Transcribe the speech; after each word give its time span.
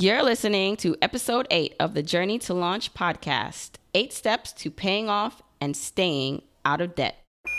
You're 0.00 0.22
listening 0.22 0.76
to 0.76 0.94
episode 1.02 1.48
eight 1.50 1.74
of 1.80 1.92
the 1.92 2.04
Journey 2.04 2.38
to 2.38 2.54
Launch 2.54 2.94
podcast 2.94 3.70
Eight 3.94 4.12
Steps 4.12 4.52
to 4.52 4.70
Paying 4.70 5.08
Off 5.08 5.42
and 5.60 5.76
Staying 5.76 6.42
Out 6.64 6.80
of 6.80 6.94
Debt. 6.94 7.16
T 7.44 7.50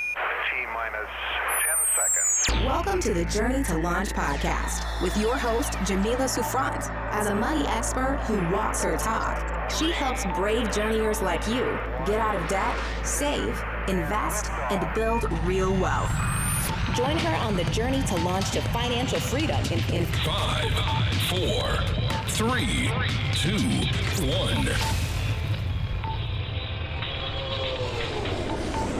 minus 0.74 1.10
10 2.48 2.56
seconds. 2.56 2.66
Welcome 2.66 3.02
to 3.02 3.14
the 3.14 3.26
Journey 3.26 3.62
to 3.66 3.78
Launch 3.80 4.12
podcast 4.12 5.04
with 5.04 5.18
your 5.18 5.36
host, 5.36 5.74
Jamila 5.86 6.30
Souffrant. 6.30 6.90
As 7.12 7.28
a 7.28 7.36
money 7.36 7.68
expert 7.68 8.22
who 8.24 8.38
walks 8.56 8.84
her 8.84 8.96
talk, 8.96 9.70
she 9.70 9.92
helps 9.92 10.26
brave 10.38 10.72
journeyers 10.72 11.22
like 11.22 11.46
you 11.46 11.78
get 12.06 12.22
out 12.22 12.38
of 12.38 12.48
debt, 12.48 12.74
save, 13.04 13.62
invest, 13.90 14.50
and 14.72 14.88
build 14.96 15.30
real 15.44 15.76
wealth. 15.76 16.16
Join 16.96 17.18
her 17.18 17.36
on 17.46 17.58
the 17.58 17.66
journey 17.66 18.02
to 18.04 18.16
launch 18.24 18.52
to 18.52 18.62
financial 18.70 19.20
freedom 19.20 19.60
in, 19.66 19.94
in 19.94 20.06
Five, 20.06 20.72
four, 21.30 21.99
three, 22.30 22.90
two, 23.34 23.58
one. 24.28 24.66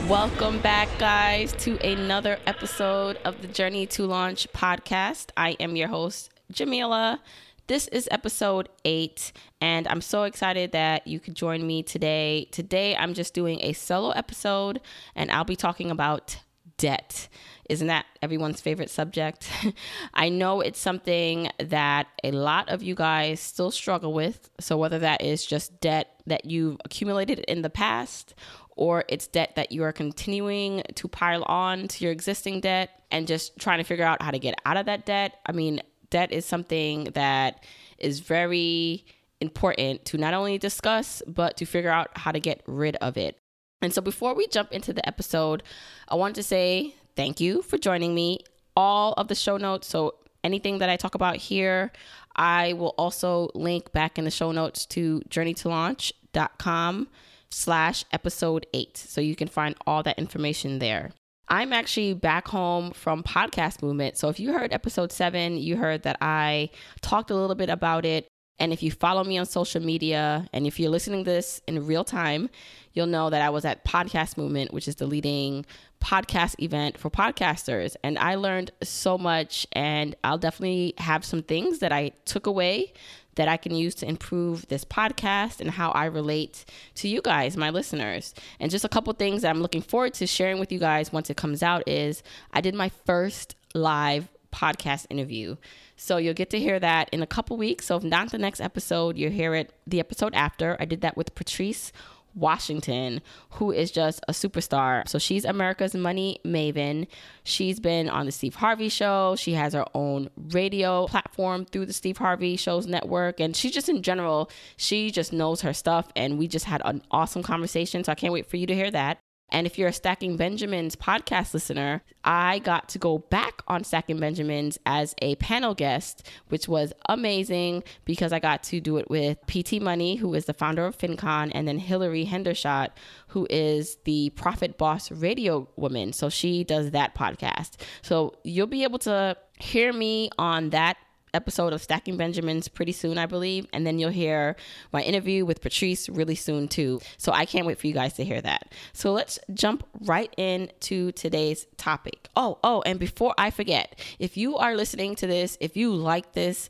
Welcome 0.08 0.58
back, 0.58 0.88
guys, 0.98 1.52
to 1.58 1.78
another 1.86 2.38
episode 2.46 3.18
of 3.24 3.40
the 3.40 3.46
Journey 3.46 3.86
to 3.86 4.04
Launch 4.04 4.48
podcast. 4.52 5.30
I 5.36 5.50
am 5.60 5.76
your 5.76 5.88
host, 5.88 6.30
Jamila. 6.50 7.20
This 7.68 7.86
is 7.88 8.08
episode 8.10 8.68
eight, 8.84 9.32
and 9.60 9.86
I'm 9.86 10.00
so 10.00 10.24
excited 10.24 10.72
that 10.72 11.06
you 11.06 11.20
could 11.20 11.36
join 11.36 11.64
me 11.64 11.84
today. 11.84 12.48
Today, 12.50 12.96
I'm 12.96 13.14
just 13.14 13.32
doing 13.32 13.60
a 13.62 13.72
solo 13.74 14.10
episode, 14.10 14.80
and 15.14 15.30
I'll 15.30 15.44
be 15.44 15.56
talking 15.56 15.90
about 15.92 16.38
debt. 16.80 17.28
Isn't 17.68 17.86
that 17.86 18.06
everyone's 18.20 18.60
favorite 18.60 18.90
subject? 18.90 19.48
I 20.14 20.28
know 20.28 20.60
it's 20.60 20.80
something 20.80 21.50
that 21.58 22.08
a 22.24 22.32
lot 22.32 22.68
of 22.68 22.82
you 22.82 22.96
guys 22.96 23.38
still 23.38 23.70
struggle 23.70 24.12
with. 24.12 24.50
So, 24.58 24.76
whether 24.76 24.98
that 24.98 25.22
is 25.22 25.46
just 25.46 25.80
debt 25.80 26.20
that 26.26 26.46
you've 26.46 26.78
accumulated 26.84 27.40
in 27.40 27.62
the 27.62 27.70
past, 27.70 28.34
or 28.74 29.04
it's 29.08 29.28
debt 29.28 29.52
that 29.56 29.70
you 29.70 29.84
are 29.84 29.92
continuing 29.92 30.82
to 30.96 31.06
pile 31.06 31.44
on 31.44 31.86
to 31.86 32.02
your 32.02 32.12
existing 32.12 32.60
debt 32.60 32.90
and 33.10 33.28
just 33.28 33.56
trying 33.58 33.78
to 33.78 33.84
figure 33.84 34.04
out 34.04 34.22
how 34.22 34.30
to 34.30 34.38
get 34.38 34.58
out 34.64 34.76
of 34.76 34.86
that 34.86 35.06
debt. 35.06 35.38
I 35.46 35.52
mean, 35.52 35.80
debt 36.08 36.32
is 36.32 36.44
something 36.44 37.04
that 37.14 37.62
is 37.98 38.20
very 38.20 39.04
important 39.40 40.04
to 40.06 40.18
not 40.18 40.34
only 40.34 40.58
discuss, 40.58 41.22
but 41.26 41.56
to 41.58 41.66
figure 41.66 41.90
out 41.90 42.10
how 42.16 42.32
to 42.32 42.40
get 42.40 42.62
rid 42.66 42.96
of 42.96 43.16
it. 43.16 43.39
And 43.82 43.92
so, 43.94 44.02
before 44.02 44.34
we 44.34 44.46
jump 44.48 44.72
into 44.72 44.92
the 44.92 45.06
episode, 45.06 45.62
I 46.08 46.14
want 46.14 46.34
to 46.36 46.42
say 46.42 46.94
thank 47.16 47.40
you 47.40 47.62
for 47.62 47.78
joining 47.78 48.14
me. 48.14 48.40
All 48.76 49.14
of 49.14 49.28
the 49.28 49.34
show 49.34 49.56
notes, 49.56 49.88
so 49.88 50.14
anything 50.44 50.78
that 50.78 50.88
I 50.88 50.96
talk 50.96 51.14
about 51.14 51.36
here, 51.36 51.92
I 52.36 52.74
will 52.74 52.94
also 52.96 53.50
link 53.54 53.92
back 53.92 54.18
in 54.18 54.24
the 54.24 54.30
show 54.30 54.52
notes 54.52 54.86
to 54.86 55.20
journeytolaunch.com 55.28 57.08
slash 57.50 58.04
episode 58.12 58.66
eight. 58.72 58.96
So 58.96 59.20
you 59.20 59.34
can 59.34 59.48
find 59.48 59.74
all 59.86 60.02
that 60.04 60.18
information 60.18 60.78
there. 60.78 61.10
I'm 61.48 61.72
actually 61.72 62.14
back 62.14 62.46
home 62.46 62.92
from 62.92 63.24
Podcast 63.24 63.82
Movement. 63.82 64.16
So 64.16 64.28
if 64.28 64.38
you 64.38 64.52
heard 64.52 64.72
episode 64.72 65.10
seven, 65.10 65.56
you 65.56 65.76
heard 65.76 66.04
that 66.04 66.16
I 66.20 66.70
talked 67.00 67.30
a 67.30 67.34
little 67.34 67.56
bit 67.56 67.68
about 67.68 68.06
it. 68.06 68.28
And 68.60 68.72
if 68.72 68.82
you 68.82 68.90
follow 68.92 69.24
me 69.24 69.38
on 69.38 69.46
social 69.46 69.82
media 69.82 70.46
and 70.52 70.66
if 70.66 70.78
you're 70.78 70.90
listening 70.90 71.24
to 71.24 71.30
this 71.30 71.62
in 71.66 71.86
real 71.86 72.04
time, 72.04 72.50
you'll 72.92 73.06
know 73.06 73.30
that 73.30 73.40
I 73.40 73.50
was 73.50 73.64
at 73.64 73.84
Podcast 73.84 74.36
Movement, 74.36 74.72
which 74.72 74.86
is 74.86 74.96
the 74.96 75.06
leading 75.06 75.64
podcast 76.00 76.62
event 76.62 76.98
for 76.98 77.10
podcasters. 77.10 77.96
And 78.04 78.18
I 78.18 78.34
learned 78.34 78.70
so 78.82 79.16
much, 79.18 79.66
and 79.72 80.14
I'll 80.24 80.38
definitely 80.38 80.94
have 80.98 81.24
some 81.24 81.42
things 81.42 81.78
that 81.80 81.92
I 81.92 82.12
took 82.24 82.46
away 82.46 82.92
that 83.36 83.48
I 83.48 83.56
can 83.56 83.74
use 83.74 83.94
to 83.96 84.08
improve 84.08 84.66
this 84.68 84.84
podcast 84.84 85.60
and 85.60 85.70
how 85.70 85.90
I 85.92 86.06
relate 86.06 86.64
to 86.96 87.08
you 87.08 87.22
guys, 87.22 87.56
my 87.56 87.70
listeners. 87.70 88.34
And 88.58 88.70
just 88.70 88.84
a 88.84 88.88
couple 88.88 89.12
things 89.14 89.42
that 89.42 89.50
I'm 89.50 89.62
looking 89.62 89.82
forward 89.82 90.14
to 90.14 90.26
sharing 90.26 90.58
with 90.58 90.70
you 90.72 90.78
guys 90.78 91.12
once 91.12 91.30
it 91.30 91.36
comes 91.36 91.62
out 91.62 91.88
is 91.88 92.22
I 92.52 92.60
did 92.60 92.74
my 92.74 92.90
first 93.06 93.54
live 93.74 94.28
podcast 94.52 95.06
interview. 95.10 95.56
So 95.96 96.16
you'll 96.16 96.34
get 96.34 96.50
to 96.50 96.58
hear 96.58 96.78
that 96.80 97.08
in 97.10 97.22
a 97.22 97.26
couple 97.26 97.56
weeks. 97.56 97.86
So 97.86 97.96
if 97.96 98.02
not 98.02 98.30
the 98.30 98.38
next 98.38 98.60
episode, 98.60 99.16
you'll 99.16 99.32
hear 99.32 99.54
it 99.54 99.72
the 99.86 100.00
episode 100.00 100.34
after. 100.34 100.76
I 100.80 100.84
did 100.84 101.00
that 101.02 101.16
with 101.16 101.34
Patrice 101.34 101.92
Washington, 102.34 103.20
who 103.50 103.72
is 103.72 103.90
just 103.90 104.20
a 104.28 104.32
superstar. 104.32 105.08
So 105.08 105.18
she's 105.18 105.44
America's 105.44 105.94
Money 105.94 106.38
Maven. 106.44 107.06
She's 107.42 107.80
been 107.80 108.08
on 108.08 108.26
the 108.26 108.32
Steve 108.32 108.54
Harvey 108.54 108.88
Show. 108.88 109.34
She 109.36 109.54
has 109.54 109.74
her 109.74 109.84
own 109.94 110.30
radio 110.36 111.06
platform 111.06 111.64
through 111.64 111.86
the 111.86 111.92
Steve 111.92 112.18
Harvey 112.18 112.56
Show's 112.56 112.86
network. 112.86 113.40
And 113.40 113.56
she 113.56 113.70
just, 113.70 113.88
in 113.88 114.02
general, 114.02 114.50
she 114.76 115.10
just 115.10 115.32
knows 115.32 115.62
her 115.62 115.72
stuff. 115.72 116.08
And 116.14 116.38
we 116.38 116.46
just 116.46 116.66
had 116.66 116.82
an 116.84 117.02
awesome 117.10 117.42
conversation. 117.42 118.04
So 118.04 118.12
I 118.12 118.14
can't 118.14 118.32
wait 118.32 118.46
for 118.46 118.56
you 118.56 118.66
to 118.66 118.74
hear 118.74 118.90
that. 118.90 119.18
And 119.52 119.66
if 119.66 119.78
you're 119.78 119.88
a 119.88 119.92
Stacking 119.92 120.36
Benjamins 120.36 120.96
podcast 120.96 121.54
listener, 121.54 122.02
I 122.24 122.60
got 122.60 122.88
to 122.90 122.98
go 122.98 123.18
back 123.18 123.62
on 123.68 123.84
Stacking 123.84 124.18
Benjamins 124.18 124.78
as 124.86 125.14
a 125.22 125.36
panel 125.36 125.74
guest, 125.74 126.28
which 126.48 126.68
was 126.68 126.92
amazing 127.08 127.82
because 128.04 128.32
I 128.32 128.38
got 128.38 128.62
to 128.64 128.80
do 128.80 128.96
it 128.98 129.10
with 129.10 129.38
PT 129.46 129.80
Money, 129.80 130.16
who 130.16 130.34
is 130.34 130.44
the 130.44 130.54
founder 130.54 130.86
of 130.86 130.96
FinCon, 130.96 131.50
and 131.54 131.66
then 131.66 131.78
Hilary 131.78 132.26
Hendershott, 132.26 132.90
who 133.28 133.46
is 133.50 133.96
the 134.04 134.30
Profit 134.30 134.78
Boss 134.78 135.10
radio 135.10 135.68
woman. 135.76 136.12
So 136.12 136.28
she 136.28 136.64
does 136.64 136.90
that 136.92 137.14
podcast. 137.14 137.72
So 138.02 138.34
you'll 138.44 138.66
be 138.66 138.84
able 138.84 138.98
to 139.00 139.36
hear 139.58 139.92
me 139.92 140.30
on 140.38 140.70
that 140.70 140.96
episode 141.34 141.72
of 141.72 141.82
Stacking 141.82 142.16
Benjamins 142.16 142.68
pretty 142.68 142.92
soon, 142.92 143.18
I 143.18 143.26
believe. 143.26 143.66
And 143.72 143.86
then 143.86 143.98
you'll 143.98 144.10
hear 144.10 144.56
my 144.92 145.02
interview 145.02 145.44
with 145.44 145.60
Patrice 145.60 146.08
really 146.08 146.34
soon, 146.34 146.68
too. 146.68 147.00
So 147.16 147.32
I 147.32 147.44
can't 147.44 147.66
wait 147.66 147.78
for 147.78 147.86
you 147.86 147.94
guys 147.94 148.14
to 148.14 148.24
hear 148.24 148.40
that. 148.40 148.72
So 148.92 149.12
let's 149.12 149.38
jump 149.54 149.86
right 150.02 150.32
into 150.36 151.12
today's 151.12 151.66
topic. 151.76 152.28
Oh, 152.36 152.58
oh, 152.62 152.82
and 152.82 152.98
before 152.98 153.34
I 153.38 153.50
forget, 153.50 153.98
if 154.18 154.36
you 154.36 154.56
are 154.56 154.76
listening 154.76 155.14
to 155.16 155.26
this, 155.26 155.56
if 155.60 155.76
you 155.76 155.94
like 155.94 156.32
this, 156.32 156.68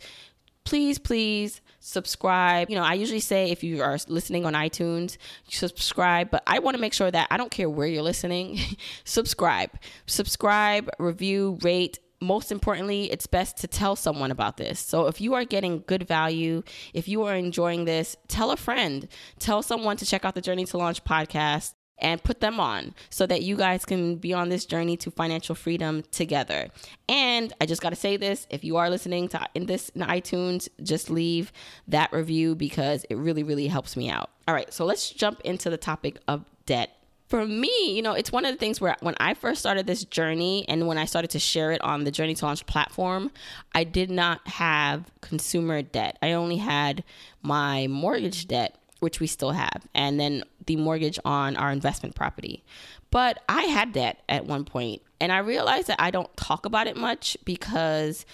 please, 0.65 0.99
please 0.99 1.61
subscribe. 1.81 2.71
You 2.71 2.77
know, 2.77 2.85
I 2.85 2.95
usually 2.95 3.21
say 3.21 3.51
if 3.51 3.65
you 3.65 3.83
are 3.83 3.99
listening 4.09 4.45
on 4.47 4.53
iTunes, 4.55 5.17
subscribe, 5.49 6.31
but 6.31 6.43
I 6.47 6.59
want 6.61 6.77
to 6.77 6.81
make 6.81 6.93
sure 6.93 7.11
that 7.11 7.29
I 7.31 7.37
don't 7.37 7.51
care 7.51 7.69
where 7.69 7.87
you're 7.87 8.03
listening, 8.03 8.59
subscribe. 9.05 9.71
Subscribe, 10.07 10.91
review, 10.99 11.59
rate, 11.63 11.99
most 12.21 12.53
importantly, 12.53 13.11
it's 13.11 13.27
best 13.27 13.57
to 13.59 13.67
tell 13.67 13.97
someone 13.97 14.31
about 14.31 14.57
this. 14.57 14.79
So 14.79 15.07
if 15.07 15.21
you 15.21 15.35
are 15.35 15.45
getting 15.45 15.85
good 15.87 16.07
value, 16.07 16.63
if 16.93 17.09
you 17.09 17.25
are 17.25 17.35
enjoying 17.35 17.85
this, 17.85 18.17
tell 18.29 18.51
a 18.51 18.57
friend, 18.57 19.09
tell 19.39 19.63
someone 19.63 19.97
to 19.97 20.07
check 20.07 20.25
out 20.25 20.35
the 20.35 20.41
Journey 20.41 20.65
to 20.67 20.79
Launch 20.79 21.03
podcast 21.05 21.75
and 22.01 22.23
put 22.23 22.41
them 22.41 22.59
on 22.59 22.95
so 23.11 23.27
that 23.27 23.43
you 23.43 23.57
guys 23.57 23.85
can 23.85 24.17
be 24.17 24.33
on 24.33 24.49
this 24.49 24.65
journey 24.65 24.97
to 24.99 25.11
financial 25.11 25.55
freedom 25.55 26.03
together. 26.11 26.69
And 27.09 27.53
I 27.61 27.67
just 27.67 27.83
got 27.83 27.91
to 27.91 27.97
say 27.97 28.17
this, 28.17 28.47
if 28.51 28.65
you 28.65 28.77
are 28.77 28.91
listening 28.91 29.29
to 29.29 29.47
in 29.55 29.67
this 29.67 29.91
in 29.91 30.03
iTunes, 30.03 30.69
just 30.83 31.11
leave 31.11 31.53
that 31.89 32.13
review 32.13 32.55
because 32.55 33.05
it 33.11 33.17
really 33.17 33.43
really 33.43 33.67
helps 33.67 33.97
me 33.97 34.11
out. 34.11 34.31
All 34.49 34.55
right, 34.55 34.73
so 34.73 34.85
let's 34.85 35.11
jump 35.11 35.41
into 35.43 35.71
the 35.71 35.77
topic 35.77 36.19
of 36.27 36.45
debt 36.67 36.97
for 37.31 37.47
me, 37.47 37.95
you 37.95 38.03
know, 38.03 38.13
it's 38.13 38.33
one 38.33 38.45
of 38.45 38.51
the 38.53 38.59
things 38.59 38.81
where 38.81 38.97
when 39.01 39.15
I 39.21 39.35
first 39.35 39.61
started 39.61 39.87
this 39.87 40.05
journey 40.05 40.65
and 40.69 40.89
when 40.89 40.99
I 40.99 41.05
started 41.05 41.31
to 41.31 41.39
share 41.39 41.71
it 41.71 41.81
on 41.81 42.03
the 42.03 42.11
Journey 42.11 42.35
to 42.35 42.45
Launch 42.45 42.67
platform, 42.67 43.31
I 43.73 43.85
did 43.85 44.11
not 44.11 44.47
have 44.49 45.05
consumer 45.21 45.81
debt. 45.81 46.19
I 46.21 46.33
only 46.33 46.57
had 46.57 47.05
my 47.41 47.87
mortgage 47.87 48.49
debt, 48.49 48.77
which 48.99 49.21
we 49.21 49.29
still 49.29 49.53
have, 49.53 49.87
and 49.95 50.19
then 50.19 50.43
the 50.67 50.75
mortgage 50.75 51.21
on 51.25 51.57
our 51.57 51.71
investment 51.71 52.17
property. 52.17 52.65
But 53.13 53.39
I 53.49 53.63
had 53.63 53.93
debt 53.93 54.21
at 54.29 54.47
one 54.47 54.65
point, 54.65 55.01
and 55.21 55.31
I 55.31 55.39
realized 55.39 55.87
that 55.87 56.03
I 56.03 56.11
don't 56.11 56.37
talk 56.37 56.67
about 56.67 56.89
it 56.89 56.97
much 56.97 57.37
because 57.45 58.27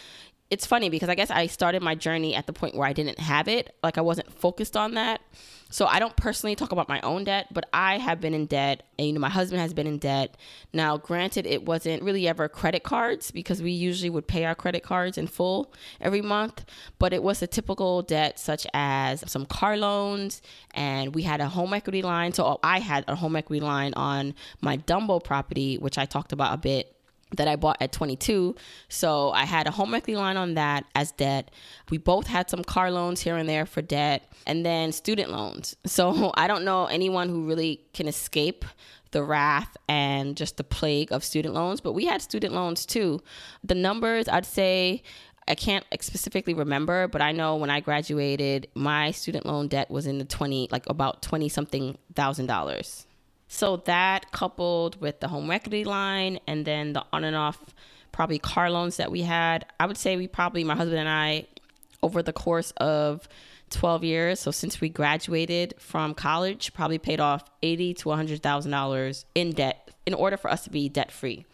it's 0.48 0.64
funny 0.64 0.88
because 0.88 1.08
I 1.08 1.14
guess 1.14 1.30
I 1.30 1.46
started 1.46 1.82
my 1.82 1.94
journey 1.94 2.34
at 2.34 2.46
the 2.46 2.52
point 2.52 2.76
where 2.76 2.86
I 2.86 2.92
didn't 2.92 3.18
have 3.18 3.48
it. 3.48 3.74
Like 3.82 3.98
I 3.98 4.00
wasn't 4.00 4.32
focused 4.32 4.76
on 4.76 4.94
that. 4.94 5.20
So 5.68 5.86
I 5.86 5.98
don't 5.98 6.14
personally 6.14 6.54
talk 6.54 6.70
about 6.70 6.88
my 6.88 7.00
own 7.00 7.24
debt, 7.24 7.48
but 7.52 7.68
I 7.72 7.98
have 7.98 8.20
been 8.20 8.34
in 8.34 8.46
debt, 8.46 8.84
and 8.96 9.08
you 9.08 9.12
know 9.12 9.18
my 9.18 9.28
husband 9.28 9.60
has 9.60 9.74
been 9.74 9.88
in 9.88 9.98
debt. 9.98 10.36
Now, 10.72 10.96
granted, 10.96 11.44
it 11.44 11.64
wasn't 11.64 12.04
really 12.04 12.28
ever 12.28 12.48
credit 12.48 12.84
cards 12.84 13.32
because 13.32 13.60
we 13.60 13.72
usually 13.72 14.08
would 14.08 14.28
pay 14.28 14.44
our 14.44 14.54
credit 14.54 14.84
cards 14.84 15.18
in 15.18 15.26
full 15.26 15.74
every 16.00 16.22
month, 16.22 16.64
but 17.00 17.12
it 17.12 17.20
was 17.20 17.42
a 17.42 17.48
typical 17.48 18.02
debt 18.02 18.38
such 18.38 18.64
as 18.74 19.28
some 19.30 19.44
car 19.44 19.76
loans, 19.76 20.40
and 20.72 21.16
we 21.16 21.22
had 21.22 21.40
a 21.40 21.48
home 21.48 21.74
equity 21.74 22.02
line. 22.02 22.32
So 22.32 22.60
I 22.62 22.78
had 22.78 23.04
a 23.08 23.16
home 23.16 23.34
equity 23.34 23.60
line 23.60 23.92
on 23.94 24.34
my 24.60 24.76
Dumbo 24.76 25.22
property, 25.22 25.78
which 25.78 25.98
I 25.98 26.04
talked 26.04 26.32
about 26.32 26.54
a 26.54 26.58
bit 26.58 26.95
that 27.34 27.48
I 27.48 27.56
bought 27.56 27.76
at 27.80 27.92
22. 27.92 28.54
So 28.88 29.30
I 29.30 29.44
had 29.44 29.66
a 29.66 29.70
home 29.70 29.94
equity 29.94 30.16
line 30.16 30.36
on 30.36 30.54
that 30.54 30.84
as 30.94 31.12
debt. 31.12 31.50
We 31.90 31.98
both 31.98 32.26
had 32.26 32.48
some 32.48 32.62
car 32.62 32.90
loans 32.90 33.20
here 33.20 33.36
and 33.36 33.48
there 33.48 33.66
for 33.66 33.82
debt, 33.82 34.32
and 34.46 34.64
then 34.64 34.92
student 34.92 35.30
loans. 35.30 35.76
So 35.96 36.30
I 36.34 36.46
don't 36.46 36.64
know 36.64 36.84
anyone 36.86 37.30
who 37.30 37.46
really 37.46 37.80
can 37.94 38.06
escape 38.06 38.66
the 39.12 39.24
wrath 39.24 39.78
and 39.88 40.36
just 40.36 40.58
the 40.58 40.64
plague 40.64 41.10
of 41.10 41.24
student 41.24 41.54
loans, 41.54 41.80
but 41.80 41.94
we 41.94 42.04
had 42.04 42.20
student 42.20 42.52
loans 42.52 42.84
too. 42.84 43.20
The 43.64 43.74
numbers, 43.74 44.28
I'd 44.28 44.44
say, 44.44 45.02
I 45.48 45.54
can't 45.54 45.84
specifically 46.00 46.54
remember, 46.54 47.08
but 47.08 47.22
I 47.22 47.32
know 47.32 47.56
when 47.56 47.70
I 47.70 47.80
graduated, 47.80 48.68
my 48.74 49.10
student 49.12 49.46
loan 49.46 49.68
debt 49.68 49.90
was 49.90 50.06
in 50.06 50.18
the 50.18 50.24
20, 50.24 50.68
like 50.70 50.88
about 50.88 51.22
20 51.22 51.48
something 51.48 51.96
thousand 52.14 52.46
dollars. 52.46 53.05
So 53.48 53.76
that 53.78 54.32
coupled 54.32 55.00
with 55.00 55.20
the 55.20 55.28
home 55.28 55.50
equity 55.50 55.84
line 55.84 56.40
and 56.46 56.64
then 56.64 56.92
the 56.92 57.04
on 57.12 57.24
and 57.24 57.36
off 57.36 57.74
probably 58.12 58.38
car 58.38 58.70
loans 58.70 58.96
that 58.96 59.10
we 59.10 59.22
had, 59.22 59.66
I 59.78 59.86
would 59.86 59.98
say 59.98 60.16
we 60.16 60.26
probably, 60.26 60.64
my 60.64 60.74
husband 60.74 60.98
and 60.98 61.08
I, 61.08 61.46
over 62.02 62.22
the 62.22 62.32
course 62.32 62.72
of 62.78 63.28
12 63.70 64.04
years, 64.04 64.40
so 64.40 64.50
since 64.50 64.80
we 64.80 64.88
graduated 64.88 65.74
from 65.78 66.14
college, 66.14 66.72
probably 66.72 66.98
paid 66.98 67.20
off 67.20 67.44
80 67.62 67.94
to 67.94 68.08
$100,000 68.08 69.24
in 69.34 69.52
debt 69.52 69.90
in 70.06 70.14
order 70.14 70.36
for 70.36 70.50
us 70.50 70.64
to 70.64 70.70
be 70.70 70.88
debt 70.88 71.10
free. 71.10 71.44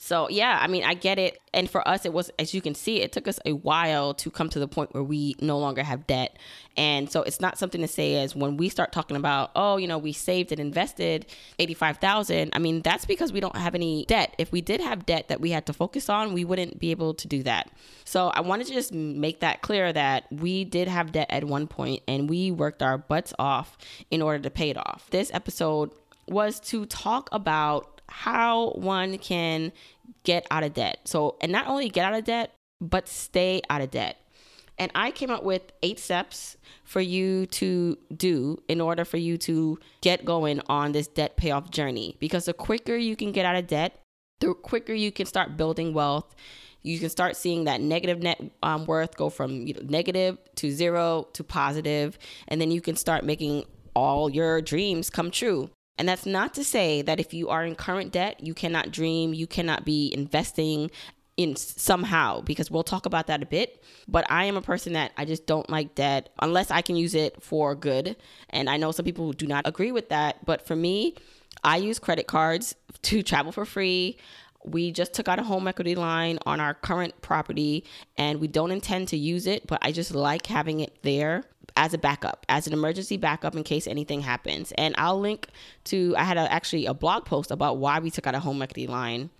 So 0.00 0.28
yeah, 0.30 0.58
I 0.62 0.68
mean, 0.68 0.84
I 0.84 0.94
get 0.94 1.18
it. 1.18 1.40
And 1.52 1.68
for 1.68 1.86
us, 1.86 2.06
it 2.06 2.12
was, 2.12 2.30
as 2.38 2.54
you 2.54 2.62
can 2.62 2.74
see, 2.74 3.00
it 3.00 3.10
took 3.10 3.26
us 3.26 3.40
a 3.44 3.52
while 3.52 4.14
to 4.14 4.30
come 4.30 4.48
to 4.50 4.60
the 4.60 4.68
point 4.68 4.94
where 4.94 5.02
we 5.02 5.34
no 5.40 5.58
longer 5.58 5.82
have 5.82 6.06
debt. 6.06 6.38
And 6.76 7.10
so 7.10 7.22
it's 7.22 7.40
not 7.40 7.58
something 7.58 7.80
to 7.80 7.88
say 7.88 8.14
as 8.22 8.36
when 8.36 8.56
we 8.56 8.68
start 8.68 8.92
talking 8.92 9.16
about, 9.16 9.50
oh, 9.56 9.76
you 9.76 9.88
know, 9.88 9.98
we 9.98 10.12
saved 10.12 10.52
and 10.52 10.60
invested 10.60 11.26
85,000. 11.58 12.50
I 12.52 12.58
mean, 12.60 12.80
that's 12.82 13.04
because 13.06 13.32
we 13.32 13.40
don't 13.40 13.56
have 13.56 13.74
any 13.74 14.04
debt. 14.06 14.34
If 14.38 14.52
we 14.52 14.60
did 14.60 14.80
have 14.80 15.04
debt 15.04 15.28
that 15.28 15.40
we 15.40 15.50
had 15.50 15.66
to 15.66 15.72
focus 15.72 16.08
on, 16.08 16.32
we 16.32 16.44
wouldn't 16.44 16.78
be 16.78 16.92
able 16.92 17.14
to 17.14 17.26
do 17.26 17.42
that. 17.42 17.68
So 18.04 18.28
I 18.28 18.40
wanted 18.40 18.68
to 18.68 18.74
just 18.74 18.92
make 18.92 19.40
that 19.40 19.62
clear 19.62 19.92
that 19.92 20.30
we 20.30 20.64
did 20.64 20.86
have 20.86 21.10
debt 21.10 21.26
at 21.28 21.42
one 21.42 21.66
point 21.66 22.04
and 22.06 22.30
we 22.30 22.52
worked 22.52 22.84
our 22.84 22.98
butts 22.98 23.34
off 23.38 23.76
in 24.12 24.22
order 24.22 24.38
to 24.38 24.50
pay 24.50 24.70
it 24.70 24.76
off. 24.76 25.08
This 25.10 25.32
episode 25.34 25.90
was 26.28 26.60
to 26.60 26.86
talk 26.86 27.28
about 27.32 27.97
how 28.08 28.70
one 28.70 29.18
can 29.18 29.72
get 30.24 30.46
out 30.50 30.62
of 30.62 30.74
debt. 30.74 31.00
So, 31.04 31.36
and 31.40 31.52
not 31.52 31.66
only 31.66 31.88
get 31.88 32.04
out 32.04 32.14
of 32.14 32.24
debt, 32.24 32.52
but 32.80 33.08
stay 33.08 33.60
out 33.68 33.80
of 33.80 33.90
debt. 33.90 34.16
And 34.78 34.92
I 34.94 35.10
came 35.10 35.30
up 35.30 35.42
with 35.42 35.72
eight 35.82 35.98
steps 35.98 36.56
for 36.84 37.00
you 37.00 37.46
to 37.46 37.98
do 38.16 38.62
in 38.68 38.80
order 38.80 39.04
for 39.04 39.16
you 39.16 39.36
to 39.38 39.78
get 40.00 40.24
going 40.24 40.60
on 40.68 40.92
this 40.92 41.08
debt 41.08 41.36
payoff 41.36 41.70
journey. 41.70 42.16
Because 42.20 42.44
the 42.44 42.54
quicker 42.54 42.96
you 42.96 43.16
can 43.16 43.32
get 43.32 43.44
out 43.44 43.56
of 43.56 43.66
debt, 43.66 44.00
the 44.40 44.54
quicker 44.54 44.94
you 44.94 45.10
can 45.10 45.26
start 45.26 45.56
building 45.56 45.94
wealth. 45.94 46.34
You 46.82 47.00
can 47.00 47.10
start 47.10 47.36
seeing 47.36 47.64
that 47.64 47.80
negative 47.80 48.22
net 48.22 48.40
um, 48.62 48.86
worth 48.86 49.16
go 49.16 49.30
from 49.30 49.66
you 49.66 49.74
know, 49.74 49.80
negative 49.82 50.38
to 50.56 50.70
zero 50.70 51.26
to 51.32 51.42
positive, 51.42 52.16
and 52.46 52.60
then 52.60 52.70
you 52.70 52.80
can 52.80 52.94
start 52.94 53.24
making 53.24 53.64
all 53.94 54.30
your 54.30 54.62
dreams 54.62 55.10
come 55.10 55.32
true. 55.32 55.70
And 55.98 56.08
that's 56.08 56.24
not 56.24 56.54
to 56.54 56.64
say 56.64 57.02
that 57.02 57.18
if 57.18 57.34
you 57.34 57.48
are 57.48 57.64
in 57.64 57.74
current 57.74 58.12
debt, 58.12 58.40
you 58.40 58.54
cannot 58.54 58.92
dream, 58.92 59.34
you 59.34 59.46
cannot 59.46 59.84
be 59.84 60.12
investing 60.14 60.90
in 61.38 61.54
somehow 61.54 62.40
because 62.40 62.70
we'll 62.70 62.82
talk 62.82 63.06
about 63.06 63.28
that 63.28 63.42
a 63.42 63.46
bit. 63.46 63.82
But 64.08 64.28
i 64.28 64.44
am 64.44 64.56
a 64.56 64.60
person 64.60 64.92
that 64.94 65.12
i 65.16 65.24
just 65.24 65.46
don't 65.46 65.70
like 65.70 65.94
debt 65.94 66.30
unless 66.40 66.70
i 66.70 66.82
can 66.82 66.96
use 66.96 67.14
it 67.14 67.40
for 67.42 67.74
good. 67.74 68.16
And 68.50 68.68
i 68.68 68.76
know 68.76 68.90
some 68.90 69.04
people 69.04 69.32
do 69.32 69.46
not 69.46 69.66
agree 69.66 69.92
with 69.92 70.08
that. 70.10 70.44
But 70.44 70.66
for 70.66 70.76
me 70.76 71.14
i 71.64 71.76
use 71.76 71.98
credit 71.98 72.26
cards 72.26 72.74
to 73.02 73.22
travel 73.22 73.52
for 73.52 73.64
free. 73.64 74.18
We 74.64 74.90
just 74.90 75.14
took 75.14 75.28
out 75.28 75.38
a 75.38 75.44
home 75.44 75.68
equity 75.68 75.94
line 75.94 76.40
on 76.44 76.58
our 76.58 76.74
current 76.74 77.22
property 77.22 77.84
and 78.16 78.40
we 78.40 78.48
don't 78.48 78.72
intend 78.72 79.08
to 79.08 79.16
use 79.16 79.46
it 79.46 79.66
but 79.68 79.78
i 79.82 79.92
just 79.92 80.14
like 80.14 80.46
having 80.46 80.80
it 80.80 80.98
there 81.02 81.44
as 81.78 81.94
a 81.94 81.98
backup, 81.98 82.44
as 82.48 82.66
an 82.66 82.72
emergency 82.72 83.16
backup 83.16 83.54
in 83.54 83.62
case 83.62 83.86
anything 83.86 84.20
happens. 84.20 84.72
And 84.72 84.94
I'll 84.98 85.18
link 85.18 85.48
to, 85.84 86.14
I 86.18 86.24
had 86.24 86.36
a, 86.36 86.52
actually 86.52 86.86
a 86.86 86.92
blog 86.92 87.24
post 87.24 87.50
about 87.50 87.78
why 87.78 88.00
we 88.00 88.10
took 88.10 88.26
out 88.26 88.34
a 88.34 88.40
home 88.40 88.60
equity 88.60 88.88
line. 88.88 89.30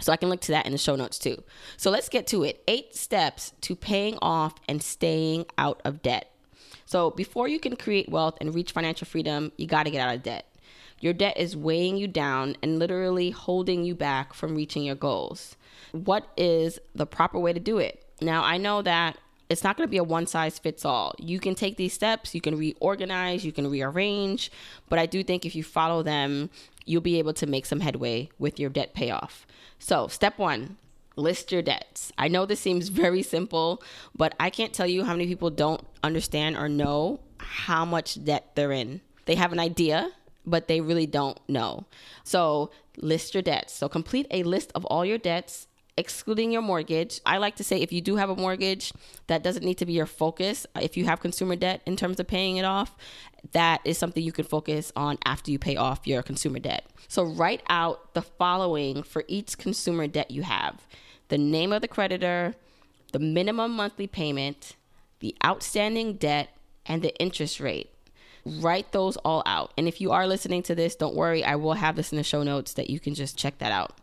So 0.00 0.12
I 0.12 0.16
can 0.16 0.28
link 0.28 0.40
to 0.42 0.52
that 0.52 0.66
in 0.66 0.72
the 0.72 0.78
show 0.78 0.96
notes 0.96 1.18
too. 1.18 1.42
So 1.76 1.90
let's 1.90 2.08
get 2.08 2.26
to 2.28 2.42
it. 2.42 2.62
Eight 2.66 2.96
steps 2.96 3.52
to 3.62 3.76
paying 3.76 4.18
off 4.20 4.54
and 4.68 4.82
staying 4.82 5.46
out 5.56 5.80
of 5.84 6.02
debt. 6.02 6.32
So 6.86 7.10
before 7.10 7.46
you 7.46 7.60
can 7.60 7.76
create 7.76 8.08
wealth 8.08 8.36
and 8.40 8.52
reach 8.52 8.72
financial 8.72 9.06
freedom, 9.06 9.52
you 9.56 9.66
got 9.66 9.84
to 9.84 9.90
get 9.90 10.06
out 10.06 10.14
of 10.14 10.24
debt. 10.24 10.46
Your 10.98 11.12
debt 11.12 11.38
is 11.38 11.56
weighing 11.56 11.96
you 11.96 12.08
down 12.08 12.56
and 12.62 12.78
literally 12.78 13.30
holding 13.30 13.84
you 13.84 13.94
back 13.94 14.34
from 14.34 14.56
reaching 14.56 14.82
your 14.82 14.96
goals. 14.96 15.56
What 15.92 16.26
is 16.36 16.80
the 16.94 17.06
proper 17.06 17.38
way 17.38 17.52
to 17.52 17.60
do 17.60 17.78
it? 17.78 18.04
Now, 18.20 18.42
I 18.42 18.58
know 18.58 18.82
that 18.82 19.16
it's 19.50 19.64
not 19.64 19.76
going 19.76 19.86
to 19.86 19.90
be 19.90 19.98
a 19.98 20.04
one 20.04 20.26
size 20.26 20.58
fits 20.58 20.84
all. 20.84 21.14
You 21.18 21.40
can 21.40 21.56
take 21.56 21.76
these 21.76 21.92
steps, 21.92 22.34
you 22.34 22.40
can 22.40 22.56
reorganize, 22.56 23.44
you 23.44 23.50
can 23.50 23.68
rearrange, 23.68 24.50
but 24.88 24.98
I 24.98 25.06
do 25.06 25.24
think 25.24 25.44
if 25.44 25.56
you 25.56 25.64
follow 25.64 26.02
them, 26.04 26.50
you'll 26.86 27.00
be 27.02 27.18
able 27.18 27.34
to 27.34 27.46
make 27.46 27.66
some 27.66 27.80
headway 27.80 28.30
with 28.38 28.60
your 28.60 28.70
debt 28.70 28.94
payoff. 28.94 29.46
So, 29.80 30.06
step 30.06 30.38
one, 30.38 30.76
list 31.16 31.50
your 31.50 31.62
debts. 31.62 32.12
I 32.16 32.28
know 32.28 32.46
this 32.46 32.60
seems 32.60 32.88
very 33.04 33.22
simple, 33.22 33.82
but 34.16 34.34
I 34.38 34.50
can't 34.50 34.72
tell 34.72 34.86
you 34.86 35.04
how 35.04 35.12
many 35.12 35.26
people 35.26 35.50
don't 35.50 35.84
understand 36.04 36.56
or 36.56 36.68
know 36.68 37.20
how 37.38 37.84
much 37.84 38.24
debt 38.24 38.52
they're 38.54 38.72
in. 38.72 39.00
They 39.24 39.34
have 39.34 39.52
an 39.52 39.58
idea, 39.58 40.10
but 40.46 40.68
they 40.68 40.80
really 40.80 41.06
don't 41.06 41.38
know. 41.48 41.86
So, 42.22 42.70
list 42.96 43.34
your 43.34 43.42
debts. 43.42 43.72
So, 43.72 43.88
complete 43.88 44.28
a 44.30 44.44
list 44.44 44.70
of 44.76 44.84
all 44.84 45.04
your 45.04 45.18
debts 45.18 45.66
excluding 46.00 46.50
your 46.50 46.62
mortgage. 46.62 47.20
I 47.24 47.36
like 47.36 47.56
to 47.56 47.64
say 47.64 47.80
if 47.80 47.92
you 47.92 48.00
do 48.00 48.16
have 48.16 48.30
a 48.30 48.34
mortgage, 48.34 48.92
that 49.28 49.44
doesn't 49.44 49.64
need 49.64 49.78
to 49.78 49.86
be 49.86 49.92
your 49.92 50.06
focus. 50.06 50.66
Uh, 50.74 50.80
if 50.82 50.96
you 50.96 51.04
have 51.04 51.20
consumer 51.20 51.54
debt 51.54 51.82
in 51.86 51.94
terms 51.96 52.18
of 52.18 52.26
paying 52.26 52.56
it 52.56 52.64
off, 52.64 52.96
that 53.52 53.80
is 53.84 53.98
something 53.98 54.22
you 54.22 54.32
can 54.32 54.44
focus 54.44 54.90
on 54.96 55.18
after 55.24 55.50
you 55.50 55.58
pay 55.58 55.76
off 55.76 56.06
your 56.06 56.22
consumer 56.22 56.58
debt. 56.58 56.86
So 57.06 57.22
write 57.24 57.62
out 57.68 58.14
the 58.14 58.22
following 58.22 59.02
for 59.02 59.24
each 59.28 59.58
consumer 59.58 60.06
debt 60.06 60.30
you 60.30 60.42
have 60.42 60.86
the 61.28 61.38
name 61.38 61.72
of 61.72 61.80
the 61.80 61.86
creditor, 61.86 62.56
the 63.12 63.20
minimum 63.20 63.70
monthly 63.70 64.08
payment, 64.08 64.74
the 65.20 65.36
outstanding 65.44 66.14
debt, 66.14 66.48
and 66.84 67.02
the 67.02 67.16
interest 67.18 67.60
rate. 67.60 67.94
Write 68.44 68.92
those 68.92 69.16
all 69.18 69.42
out. 69.46 69.72
And 69.76 69.86
if 69.86 70.00
you 70.00 70.12
are 70.12 70.26
listening 70.26 70.62
to 70.64 70.74
this, 70.74 70.96
don't 70.96 71.14
worry, 71.14 71.44
I 71.44 71.56
will 71.56 71.74
have 71.74 71.96
this 71.96 72.12
in 72.12 72.18
the 72.18 72.24
show 72.24 72.42
notes 72.42 72.74
that 72.74 72.90
you 72.90 73.00
can 73.00 73.14
just 73.14 73.36
check 73.36 73.58
that 73.58 73.72
out. 73.72 73.98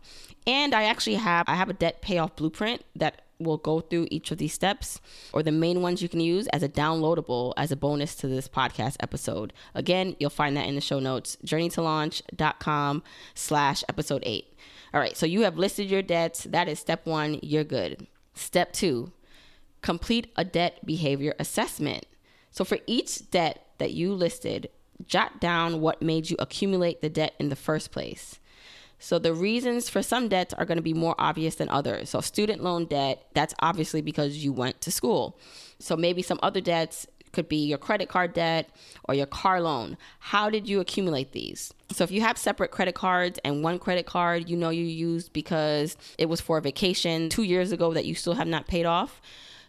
And 0.46 0.74
I 0.74 0.84
actually 0.84 1.16
have 1.16 1.46
I 1.48 1.54
have 1.56 1.68
a 1.68 1.74
debt 1.74 2.00
payoff 2.00 2.36
blueprint 2.36 2.82
that 2.96 3.22
will 3.38 3.56
go 3.56 3.80
through 3.80 4.08
each 4.10 4.30
of 4.30 4.38
these 4.38 4.52
steps 4.52 5.00
or 5.32 5.42
the 5.42 5.52
main 5.52 5.82
ones 5.82 6.02
you 6.02 6.08
can 6.08 6.20
use 6.20 6.48
as 6.48 6.62
a 6.62 6.68
downloadable 6.68 7.52
as 7.56 7.70
a 7.70 7.76
bonus 7.76 8.14
to 8.16 8.26
this 8.26 8.48
podcast 8.48 8.96
episode. 9.00 9.52
Again, 9.74 10.16
you'll 10.18 10.30
find 10.30 10.56
that 10.56 10.66
in 10.66 10.74
the 10.74 10.80
show 10.80 10.98
notes, 10.98 11.36
journeytolaunch.com 11.44 13.02
slash 13.34 13.84
episode 13.88 14.22
eight. 14.26 14.56
All 14.92 15.00
right, 15.00 15.16
so 15.16 15.26
you 15.26 15.42
have 15.42 15.58
listed 15.58 15.90
your 15.90 16.02
debts. 16.02 16.44
That 16.44 16.68
is 16.68 16.78
step 16.78 17.06
one, 17.06 17.38
you're 17.42 17.64
good. 17.64 18.06
Step 18.34 18.72
two, 18.72 19.12
complete 19.82 20.32
a 20.36 20.44
debt 20.44 20.84
behavior 20.84 21.34
assessment. 21.38 22.06
So 22.50 22.64
for 22.64 22.78
each 22.86 23.30
debt 23.30 23.67
that 23.78 23.92
you 23.92 24.12
listed, 24.12 24.68
jot 25.06 25.40
down 25.40 25.80
what 25.80 26.02
made 26.02 26.30
you 26.30 26.36
accumulate 26.38 27.00
the 27.00 27.08
debt 27.08 27.34
in 27.38 27.48
the 27.48 27.56
first 27.56 27.90
place. 27.90 28.38
So 28.98 29.18
the 29.18 29.32
reasons 29.32 29.88
for 29.88 30.02
some 30.02 30.28
debts 30.28 30.52
are 30.54 30.64
going 30.64 30.76
to 30.76 30.82
be 30.82 30.94
more 30.94 31.14
obvious 31.18 31.54
than 31.54 31.68
others. 31.68 32.10
So 32.10 32.20
student 32.20 32.62
loan 32.62 32.86
debt, 32.86 33.26
that's 33.32 33.54
obviously 33.60 34.02
because 34.02 34.44
you 34.44 34.52
went 34.52 34.80
to 34.80 34.90
school. 34.90 35.38
So 35.78 35.96
maybe 35.96 36.20
some 36.20 36.40
other 36.42 36.60
debts 36.60 37.06
could 37.30 37.48
be 37.48 37.58
your 37.58 37.78
credit 37.78 38.08
card 38.08 38.32
debt 38.32 38.70
or 39.04 39.14
your 39.14 39.26
car 39.26 39.60
loan. 39.60 39.96
How 40.18 40.50
did 40.50 40.68
you 40.68 40.80
accumulate 40.80 41.32
these? 41.32 41.72
So 41.92 42.02
if 42.02 42.10
you 42.10 42.22
have 42.22 42.38
separate 42.38 42.70
credit 42.70 42.94
cards 42.94 43.38
and 43.44 43.62
one 43.62 43.78
credit 43.78 44.06
card 44.06 44.48
you 44.48 44.56
know 44.56 44.70
you 44.70 44.84
used 44.84 45.32
because 45.32 45.96
it 46.16 46.28
was 46.28 46.40
for 46.40 46.58
a 46.58 46.62
vacation 46.62 47.28
2 47.28 47.42
years 47.42 47.70
ago 47.70 47.92
that 47.92 48.06
you 48.06 48.14
still 48.14 48.34
have 48.34 48.48
not 48.48 48.66
paid 48.66 48.86
off, 48.86 49.20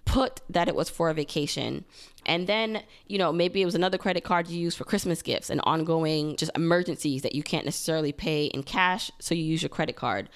put 0.09 0.41
that 0.49 0.67
it 0.67 0.75
was 0.75 0.89
for 0.89 1.11
a 1.11 1.13
vacation. 1.13 1.85
And 2.25 2.47
then, 2.47 2.81
you 3.07 3.19
know, 3.19 3.31
maybe 3.31 3.61
it 3.61 3.65
was 3.65 3.75
another 3.75 3.99
credit 3.99 4.23
card 4.23 4.47
you 4.47 4.59
use 4.59 4.75
for 4.75 4.83
Christmas 4.83 5.21
gifts 5.21 5.51
and 5.51 5.61
ongoing 5.65 6.35
just 6.35 6.51
emergencies 6.55 7.21
that 7.21 7.35
you 7.35 7.43
can't 7.43 7.63
necessarily 7.63 8.11
pay 8.11 8.45
in 8.45 8.63
cash, 8.63 9.11
so 9.19 9.35
you 9.35 9.43
use 9.43 9.61
your 9.61 9.69
credit 9.69 9.95
card. 9.95 10.27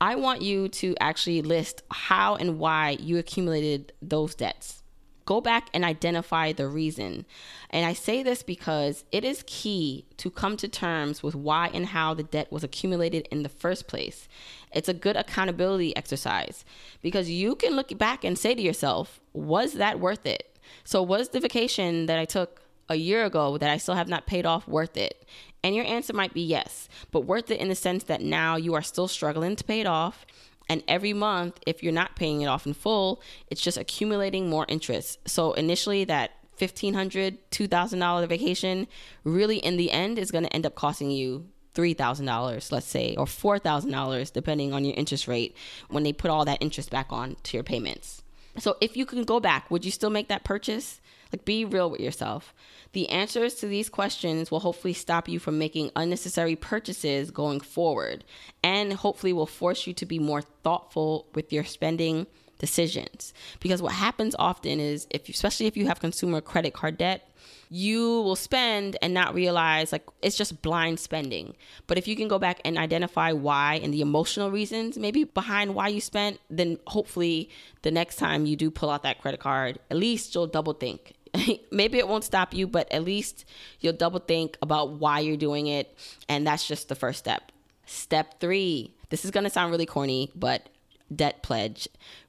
I 0.00 0.14
want 0.14 0.42
you 0.42 0.68
to 0.68 0.94
actually 1.00 1.42
list 1.42 1.82
how 1.90 2.36
and 2.36 2.60
why 2.60 2.98
you 3.00 3.18
accumulated 3.18 3.92
those 4.00 4.36
debts. 4.36 4.82
Go 5.26 5.40
back 5.40 5.68
and 5.74 5.84
identify 5.84 6.52
the 6.52 6.68
reason. 6.68 7.26
And 7.70 7.84
I 7.84 7.92
say 7.92 8.22
this 8.22 8.44
because 8.44 9.04
it 9.10 9.24
is 9.24 9.42
key 9.46 10.06
to 10.18 10.30
come 10.30 10.56
to 10.56 10.68
terms 10.68 11.22
with 11.22 11.34
why 11.34 11.68
and 11.74 11.86
how 11.86 12.14
the 12.14 12.22
debt 12.22 12.50
was 12.52 12.62
accumulated 12.62 13.26
in 13.32 13.42
the 13.42 13.48
first 13.48 13.88
place. 13.88 14.28
It's 14.72 14.88
a 14.88 14.94
good 14.94 15.16
accountability 15.16 15.94
exercise 15.96 16.64
because 17.02 17.28
you 17.28 17.56
can 17.56 17.74
look 17.74 17.96
back 17.98 18.22
and 18.22 18.38
say 18.38 18.54
to 18.54 18.62
yourself, 18.62 19.20
was 19.32 19.74
that 19.74 19.98
worth 19.98 20.26
it? 20.26 20.56
So, 20.84 21.02
was 21.02 21.30
the 21.30 21.40
vacation 21.40 22.06
that 22.06 22.18
I 22.18 22.24
took 22.24 22.62
a 22.88 22.94
year 22.94 23.24
ago 23.24 23.58
that 23.58 23.70
I 23.70 23.78
still 23.78 23.94
have 23.94 24.08
not 24.08 24.26
paid 24.26 24.46
off 24.46 24.68
worth 24.68 24.96
it? 24.96 25.26
And 25.64 25.74
your 25.74 25.84
answer 25.84 26.12
might 26.12 26.34
be 26.34 26.42
yes, 26.42 26.88
but 27.10 27.22
worth 27.22 27.50
it 27.50 27.60
in 27.60 27.68
the 27.68 27.74
sense 27.74 28.04
that 28.04 28.20
now 28.22 28.54
you 28.54 28.74
are 28.74 28.82
still 28.82 29.08
struggling 29.08 29.56
to 29.56 29.64
pay 29.64 29.80
it 29.80 29.86
off 29.86 30.24
and 30.68 30.82
every 30.88 31.12
month, 31.12 31.60
if 31.66 31.82
you're 31.82 31.92
not 31.92 32.16
paying 32.16 32.42
it 32.42 32.46
off 32.46 32.66
in 32.66 32.74
full, 32.74 33.22
it's 33.48 33.60
just 33.60 33.78
accumulating 33.78 34.48
more 34.48 34.66
interest. 34.68 35.18
So 35.28 35.52
initially, 35.52 36.04
that 36.04 36.32
$1,500, 36.58 37.38
$2,000 37.50 38.28
vacation 38.28 38.86
really 39.24 39.58
in 39.58 39.76
the 39.76 39.90
end 39.90 40.18
is 40.18 40.30
going 40.30 40.44
to 40.44 40.52
end 40.52 40.66
up 40.66 40.74
costing 40.74 41.10
you 41.10 41.46
$3,000, 41.74 42.72
let's 42.72 42.86
say, 42.86 43.14
or 43.16 43.26
$4,000, 43.26 44.32
depending 44.32 44.72
on 44.72 44.84
your 44.84 44.94
interest 44.96 45.28
rate 45.28 45.56
when 45.88 46.02
they 46.02 46.12
put 46.12 46.30
all 46.30 46.44
that 46.46 46.62
interest 46.62 46.90
back 46.90 47.08
on 47.10 47.36
to 47.42 47.56
your 47.56 47.64
payments. 47.64 48.22
So 48.58 48.76
if 48.80 48.96
you 48.96 49.04
can 49.04 49.24
go 49.24 49.38
back, 49.38 49.70
would 49.70 49.84
you 49.84 49.90
still 49.90 50.08
make 50.08 50.28
that 50.28 50.42
purchase? 50.42 51.00
Like 51.32 51.44
be 51.44 51.64
real 51.64 51.90
with 51.90 52.00
yourself. 52.00 52.54
The 52.92 53.08
answers 53.08 53.54
to 53.56 53.66
these 53.66 53.88
questions 53.88 54.50
will 54.50 54.60
hopefully 54.60 54.92
stop 54.92 55.28
you 55.28 55.38
from 55.38 55.58
making 55.58 55.90
unnecessary 55.96 56.56
purchases 56.56 57.30
going 57.30 57.60
forward 57.60 58.24
and 58.62 58.92
hopefully 58.92 59.32
will 59.32 59.46
force 59.46 59.86
you 59.86 59.94
to 59.94 60.06
be 60.06 60.18
more 60.18 60.42
thoughtful 60.42 61.26
with 61.34 61.52
your 61.52 61.64
spending 61.64 62.26
decisions. 62.58 63.34
Because 63.60 63.82
what 63.82 63.92
happens 63.92 64.34
often 64.38 64.80
is 64.80 65.06
if 65.10 65.28
especially 65.28 65.66
if 65.66 65.76
you 65.76 65.86
have 65.86 66.00
consumer 66.00 66.40
credit 66.40 66.72
card 66.72 66.98
debt, 66.98 67.28
you 67.68 68.20
will 68.22 68.36
spend 68.36 68.96
and 69.02 69.12
not 69.12 69.34
realize 69.34 69.92
like 69.92 70.06
it's 70.22 70.36
just 70.36 70.62
blind 70.62 71.00
spending. 71.00 71.54
But 71.86 71.98
if 71.98 72.06
you 72.06 72.16
can 72.16 72.28
go 72.28 72.38
back 72.38 72.60
and 72.64 72.78
identify 72.78 73.32
why 73.32 73.80
and 73.82 73.92
the 73.92 74.00
emotional 74.00 74.50
reasons 74.50 74.96
maybe 74.98 75.24
behind 75.24 75.74
why 75.74 75.88
you 75.88 76.00
spent, 76.00 76.38
then 76.50 76.78
hopefully 76.86 77.50
the 77.82 77.90
next 77.90 78.16
time 78.16 78.46
you 78.46 78.56
do 78.56 78.70
pull 78.70 78.90
out 78.90 79.02
that 79.02 79.20
credit 79.20 79.40
card, 79.40 79.78
at 79.90 79.96
least 79.96 80.34
you'll 80.34 80.46
double 80.46 80.74
think. 80.74 81.14
maybe 81.70 81.98
it 81.98 82.08
won't 82.08 82.24
stop 82.24 82.54
you, 82.54 82.66
but 82.66 82.90
at 82.92 83.04
least 83.04 83.44
you'll 83.80 83.92
double 83.92 84.20
think 84.20 84.56
about 84.62 84.92
why 84.92 85.20
you're 85.20 85.36
doing 85.36 85.66
it. 85.66 85.96
And 86.28 86.46
that's 86.46 86.66
just 86.66 86.88
the 86.88 86.94
first 86.94 87.18
step. 87.18 87.52
Step 87.86 88.40
three. 88.40 88.94
This 89.10 89.24
is 89.24 89.30
going 89.30 89.44
to 89.44 89.50
sound 89.50 89.70
really 89.70 89.86
corny, 89.86 90.30
but 90.34 90.68
debt 91.14 91.42
pledge. 91.42 91.88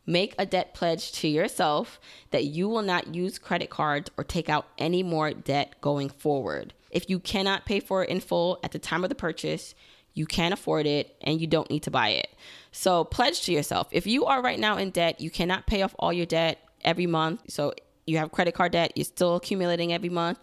Make 0.10 0.34
a 0.40 0.46
debt 0.46 0.74
pledge 0.74 1.12
to 1.14 1.28
yourself 1.28 2.00
that 2.32 2.46
you 2.46 2.70
will 2.70 2.82
not 2.82 3.14
use 3.14 3.38
credit 3.38 3.70
cards 3.70 4.10
or 4.18 4.24
take 4.24 4.48
out 4.48 4.66
any 4.78 5.04
more 5.04 5.32
debt 5.32 5.76
going 5.82 6.10
forward. 6.10 6.74
If 6.90 7.10
you 7.10 7.20
cannot 7.20 7.66
pay 7.66 7.82
for 7.82 8.04
it 8.04 8.10
in 8.10 8.22
full 8.22 8.60
at 8.64 8.72
the 8.72 8.80
time 8.80 9.04
of 9.04 9.10
the 9.10 9.16
purchase, 9.16 9.76
you 10.14 10.26
can't 10.26 10.54
afford 10.54 10.88
it 10.88 11.16
and 11.22 11.40
you 11.42 11.46
don't 11.46 11.70
need 11.70 11.84
to 11.84 11.92
buy 11.92 12.10
it. 12.10 12.30
So, 12.72 13.04
pledge 13.04 13.42
to 13.42 13.52
yourself. 13.52 13.88
If 13.92 14.08
you 14.08 14.26
are 14.26 14.42
right 14.42 14.58
now 14.58 14.78
in 14.78 14.92
debt, 14.92 15.20
you 15.20 15.30
cannot 15.30 15.68
pay 15.68 15.82
off 15.82 15.94
all 16.00 16.14
your 16.14 16.26
debt 16.26 16.60
every 16.84 17.06
month. 17.06 17.42
So, 17.50 17.74
you 18.06 18.18
have 18.18 18.32
credit 18.32 18.56
card 18.56 18.72
debt, 18.72 18.94
you're 18.96 19.04
still 19.04 19.36
accumulating 19.36 19.94
every 19.94 20.10
month. 20.10 20.40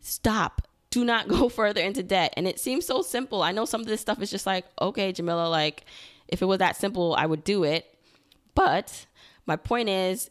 Stop. 0.00 0.62
Do 0.90 1.04
not 1.04 1.28
go 1.28 1.48
further 1.48 1.80
into 1.80 2.04
debt. 2.04 2.32
And 2.36 2.46
it 2.46 2.60
seems 2.60 2.86
so 2.86 3.02
simple. 3.02 3.42
I 3.42 3.50
know 3.50 3.64
some 3.64 3.80
of 3.80 3.88
this 3.88 4.00
stuff 4.00 4.22
is 4.22 4.30
just 4.30 4.46
like, 4.46 4.64
okay, 4.80 5.12
Jamila, 5.12 5.48
like, 5.48 5.84
if 6.28 6.40
it 6.40 6.46
was 6.46 6.58
that 6.58 6.76
simple, 6.76 7.14
I 7.16 7.26
would 7.26 7.42
do 7.42 7.64
it. 7.64 7.84
But 8.54 9.06
my 9.48 9.56
point 9.56 9.88
is, 9.88 10.30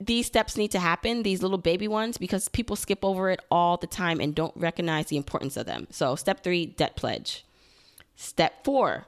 these 0.00 0.26
steps 0.26 0.56
need 0.56 0.72
to 0.72 0.80
happen, 0.80 1.22
these 1.22 1.42
little 1.42 1.58
baby 1.58 1.86
ones, 1.86 2.18
because 2.18 2.48
people 2.48 2.74
skip 2.74 3.04
over 3.04 3.30
it 3.30 3.40
all 3.50 3.76
the 3.76 3.86
time 3.86 4.20
and 4.20 4.34
don't 4.34 4.56
recognize 4.56 5.06
the 5.06 5.16
importance 5.16 5.56
of 5.56 5.66
them. 5.66 5.86
So, 5.90 6.16
step 6.16 6.42
three, 6.42 6.66
debt 6.66 6.96
pledge. 6.96 7.44
Step 8.16 8.64
four, 8.64 9.06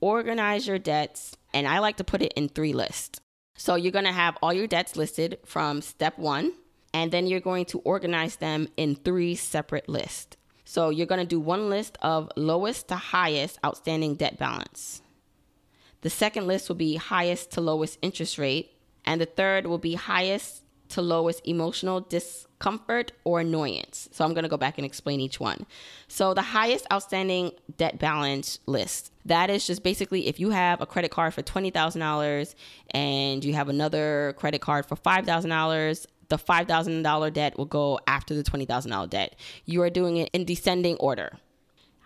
organize 0.00 0.66
your 0.66 0.78
debts. 0.78 1.36
And 1.54 1.68
I 1.68 1.78
like 1.78 1.98
to 1.98 2.04
put 2.04 2.22
it 2.22 2.32
in 2.36 2.48
three 2.48 2.72
lists. 2.72 3.20
So, 3.56 3.76
you're 3.76 3.92
to 4.06 4.12
have 4.12 4.36
all 4.42 4.52
your 4.52 4.66
debts 4.66 4.96
listed 4.96 5.38
from 5.44 5.82
step 5.82 6.18
one, 6.18 6.52
and 6.92 7.12
then 7.12 7.26
you're 7.26 7.40
going 7.40 7.66
to 7.66 7.78
organize 7.80 8.36
them 8.36 8.68
in 8.76 8.96
three 8.96 9.34
separate 9.34 9.88
lists. 9.88 10.36
So, 10.64 10.90
you're 10.90 11.06
to 11.20 11.26
do 11.26 11.38
one 11.38 11.70
list 11.70 11.98
of 12.02 12.30
lowest 12.34 12.88
to 12.88 12.96
highest 12.96 13.58
outstanding 13.64 14.16
debt 14.16 14.38
balance. 14.38 15.02
The 16.02 16.10
second 16.10 16.46
list 16.46 16.68
will 16.68 16.76
be 16.76 16.96
highest 16.96 17.52
to 17.52 17.60
lowest 17.60 17.98
interest 18.02 18.38
rate. 18.38 18.75
And 19.06 19.20
the 19.20 19.26
third 19.26 19.66
will 19.66 19.78
be 19.78 19.94
highest 19.94 20.62
to 20.88 21.02
lowest 21.02 21.46
emotional 21.46 22.00
discomfort 22.00 23.12
or 23.24 23.40
annoyance. 23.40 24.08
So 24.12 24.24
I'm 24.24 24.34
going 24.34 24.44
to 24.44 24.48
go 24.48 24.56
back 24.56 24.78
and 24.78 24.84
explain 24.84 25.20
each 25.20 25.40
one. 25.40 25.66
So 26.08 26.34
the 26.34 26.42
highest 26.42 26.86
outstanding 26.92 27.52
debt 27.76 27.98
balance 27.98 28.58
list. 28.66 29.12
That 29.24 29.50
is 29.50 29.66
just 29.66 29.82
basically 29.82 30.28
if 30.28 30.38
you 30.38 30.50
have 30.50 30.80
a 30.80 30.86
credit 30.86 31.10
card 31.10 31.34
for 31.34 31.42
$20,000 31.42 32.54
and 32.90 33.44
you 33.44 33.54
have 33.54 33.68
another 33.68 34.34
credit 34.36 34.60
card 34.60 34.86
for 34.86 34.96
$5,000, 34.96 36.06
the 36.28 36.38
$5,000 36.38 37.32
debt 37.32 37.56
will 37.56 37.64
go 37.66 38.00
after 38.06 38.34
the 38.34 38.42
$20,000 38.42 39.10
debt. 39.10 39.36
You 39.64 39.82
are 39.82 39.90
doing 39.90 40.16
it 40.16 40.30
in 40.32 40.44
descending 40.44 40.96
order 40.96 41.38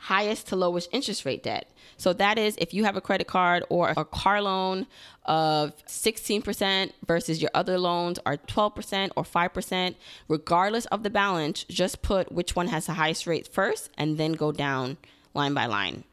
highest 0.00 0.48
to 0.48 0.56
lowest 0.56 0.88
interest 0.92 1.24
rate 1.26 1.42
debt. 1.42 1.70
So 1.98 2.14
that 2.14 2.38
is 2.38 2.56
if 2.56 2.72
you 2.72 2.84
have 2.84 2.96
a 2.96 3.02
credit 3.02 3.26
card 3.26 3.64
or 3.68 3.92
a 3.94 4.04
car 4.04 4.40
loan 4.40 4.86
of 5.26 5.76
16% 5.86 6.92
versus 7.06 7.42
your 7.42 7.50
other 7.52 7.78
loans 7.78 8.18
are 8.24 8.38
12% 8.38 9.10
or 9.14 9.22
5%, 9.22 9.94
regardless 10.26 10.86
of 10.86 11.02
the 11.02 11.10
balance, 11.10 11.64
just 11.64 12.00
put 12.00 12.32
which 12.32 12.56
one 12.56 12.68
has 12.68 12.86
the 12.86 12.94
highest 12.94 13.26
rate 13.26 13.46
first 13.46 13.90
and 13.98 14.16
then 14.16 14.32
go 14.32 14.52
down 14.52 14.96
line 15.34 15.52
by 15.52 15.66
line. 15.66 16.04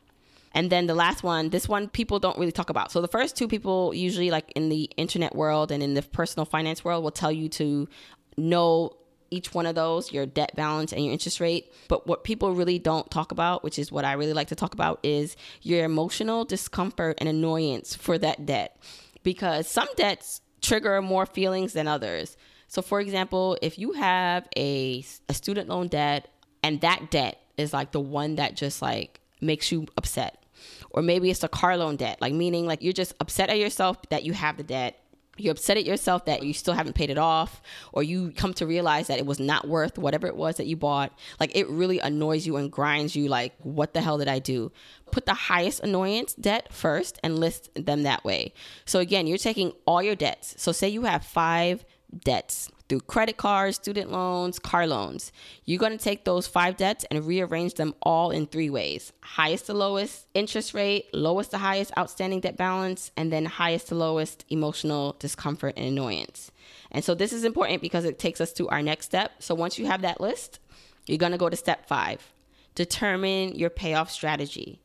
And 0.53 0.69
then 0.69 0.87
the 0.87 0.95
last 0.95 1.23
one, 1.23 1.49
this 1.49 1.69
one 1.69 1.87
people 1.87 2.19
don't 2.19 2.37
really 2.37 2.51
talk 2.51 2.69
about. 2.69 2.91
So 2.91 2.99
the 2.99 3.07
first 3.07 3.37
two 3.37 3.47
people 3.47 3.93
usually 3.93 4.31
like 4.31 4.51
in 4.55 4.67
the 4.67 4.89
internet 4.97 5.33
world 5.33 5.71
and 5.71 5.81
in 5.81 5.93
the 5.93 6.01
personal 6.01 6.45
finance 6.45 6.83
world 6.83 7.03
will 7.03 7.11
tell 7.11 7.31
you 7.31 7.47
to 7.49 7.87
know 8.35 8.97
each 9.29 9.53
one 9.53 9.65
of 9.65 9.75
those, 9.75 10.11
your 10.11 10.25
debt 10.25 10.55
balance 10.55 10.91
and 10.91 11.03
your 11.03 11.13
interest 11.13 11.39
rate. 11.39 11.71
But 11.87 12.07
what 12.07 12.23
people 12.23 12.53
really 12.53 12.79
don't 12.79 13.09
talk 13.11 13.31
about, 13.31 13.63
which 13.63 13.79
is 13.79 13.91
what 13.91 14.05
I 14.05 14.13
really 14.13 14.33
like 14.33 14.47
to 14.49 14.55
talk 14.55 14.73
about, 14.73 14.99
is 15.03 15.35
your 15.61 15.83
emotional 15.83 16.45
discomfort 16.45 17.17
and 17.19 17.27
annoyance 17.29 17.95
for 17.95 18.17
that 18.17 18.45
debt. 18.45 18.81
Because 19.23 19.67
some 19.67 19.87
debts 19.95 20.41
trigger 20.61 21.01
more 21.01 21.25
feelings 21.25 21.73
than 21.73 21.87
others. 21.87 22.37
So, 22.67 22.81
for 22.81 22.99
example, 22.99 23.57
if 23.61 23.79
you 23.79 23.93
have 23.93 24.47
a, 24.57 25.03
a 25.29 25.33
student 25.33 25.69
loan 25.69 25.87
debt 25.87 26.29
and 26.63 26.81
that 26.81 27.11
debt 27.11 27.39
is 27.57 27.73
like 27.73 27.91
the 27.91 27.99
one 27.99 28.35
that 28.35 28.55
just 28.55 28.81
like 28.81 29.19
makes 29.41 29.71
you 29.71 29.87
upset, 29.97 30.43
or 30.89 31.01
maybe 31.01 31.29
it's 31.29 31.43
a 31.43 31.47
car 31.47 31.77
loan 31.77 31.95
debt, 31.95 32.19
like 32.21 32.33
meaning 32.33 32.65
like 32.65 32.83
you're 32.83 32.93
just 32.93 33.13
upset 33.19 33.49
at 33.49 33.59
yourself 33.59 33.97
that 34.09 34.23
you 34.23 34.33
have 34.33 34.57
the 34.57 34.63
debt 34.63 34.99
you're 35.37 35.51
upset 35.51 35.77
at 35.77 35.85
yourself 35.85 36.25
that 36.25 36.43
you 36.43 36.53
still 36.53 36.73
haven't 36.73 36.93
paid 36.93 37.09
it 37.09 37.17
off 37.17 37.61
or 37.93 38.03
you 38.03 38.31
come 38.31 38.53
to 38.53 38.65
realize 38.65 39.07
that 39.07 39.19
it 39.19 39.25
was 39.25 39.39
not 39.39 39.67
worth 39.67 39.97
whatever 39.97 40.27
it 40.27 40.35
was 40.35 40.57
that 40.57 40.67
you 40.67 40.75
bought 40.75 41.11
like 41.39 41.55
it 41.55 41.67
really 41.69 41.99
annoys 41.99 42.45
you 42.45 42.57
and 42.57 42.71
grinds 42.71 43.15
you 43.15 43.27
like 43.27 43.53
what 43.61 43.93
the 43.93 44.01
hell 44.01 44.17
did 44.17 44.27
i 44.27 44.39
do? 44.39 44.71
Put 45.11 45.25
the 45.25 45.33
highest 45.33 45.81
annoyance 45.81 46.33
debt 46.33 46.73
first 46.73 47.19
and 47.23 47.39
list 47.39 47.69
them 47.75 48.03
that 48.03 48.23
way. 48.23 48.53
So 48.85 48.99
again 48.99 49.27
you're 49.27 49.37
taking 49.37 49.73
all 49.85 50.01
your 50.03 50.15
debts. 50.15 50.55
So 50.57 50.71
say 50.71 50.89
you 50.89 51.03
have 51.03 51.23
five 51.23 51.85
debts 52.23 52.71
through 52.87 53.01
credit 53.01 53.37
cards, 53.37 53.75
student 53.75 54.11
loans, 54.11 54.59
car 54.59 54.87
loans. 54.87 55.31
You're 55.65 55.79
going 55.79 55.97
to 55.97 56.03
take 56.03 56.23
those 56.23 56.47
five 56.47 56.77
debts 56.77 57.05
and 57.11 57.25
rearrange 57.25 57.73
them 57.75 57.93
all 58.01 58.31
in 58.31 58.47
three 58.47 58.69
ways 58.69 59.13
highest 59.21 59.65
to 59.67 59.73
lowest 59.73 60.27
interest 60.33 60.73
rate, 60.73 61.13
lowest 61.13 61.51
to 61.51 61.57
highest 61.57 61.91
outstanding 61.97 62.39
debt 62.39 62.57
balance, 62.57 63.11
and 63.17 63.31
then 63.31 63.45
highest 63.45 63.89
to 63.89 63.95
lowest 63.95 64.45
emotional 64.49 65.15
discomfort 65.19 65.73
and 65.77 65.87
annoyance. 65.87 66.51
And 66.91 67.03
so 67.03 67.13
this 67.13 67.33
is 67.33 67.43
important 67.43 67.81
because 67.81 68.05
it 68.05 68.19
takes 68.19 68.39
us 68.39 68.53
to 68.53 68.69
our 68.69 68.81
next 68.81 69.05
step. 69.05 69.31
So 69.39 69.53
once 69.53 69.77
you 69.77 69.85
have 69.87 70.01
that 70.01 70.21
list, 70.21 70.59
you're 71.05 71.17
going 71.17 71.31
to 71.31 71.37
go 71.37 71.49
to 71.49 71.55
step 71.55 71.87
five 71.87 72.33
determine 72.77 73.55
your 73.55 73.71
payoff 73.71 74.11
strategy. 74.11 74.79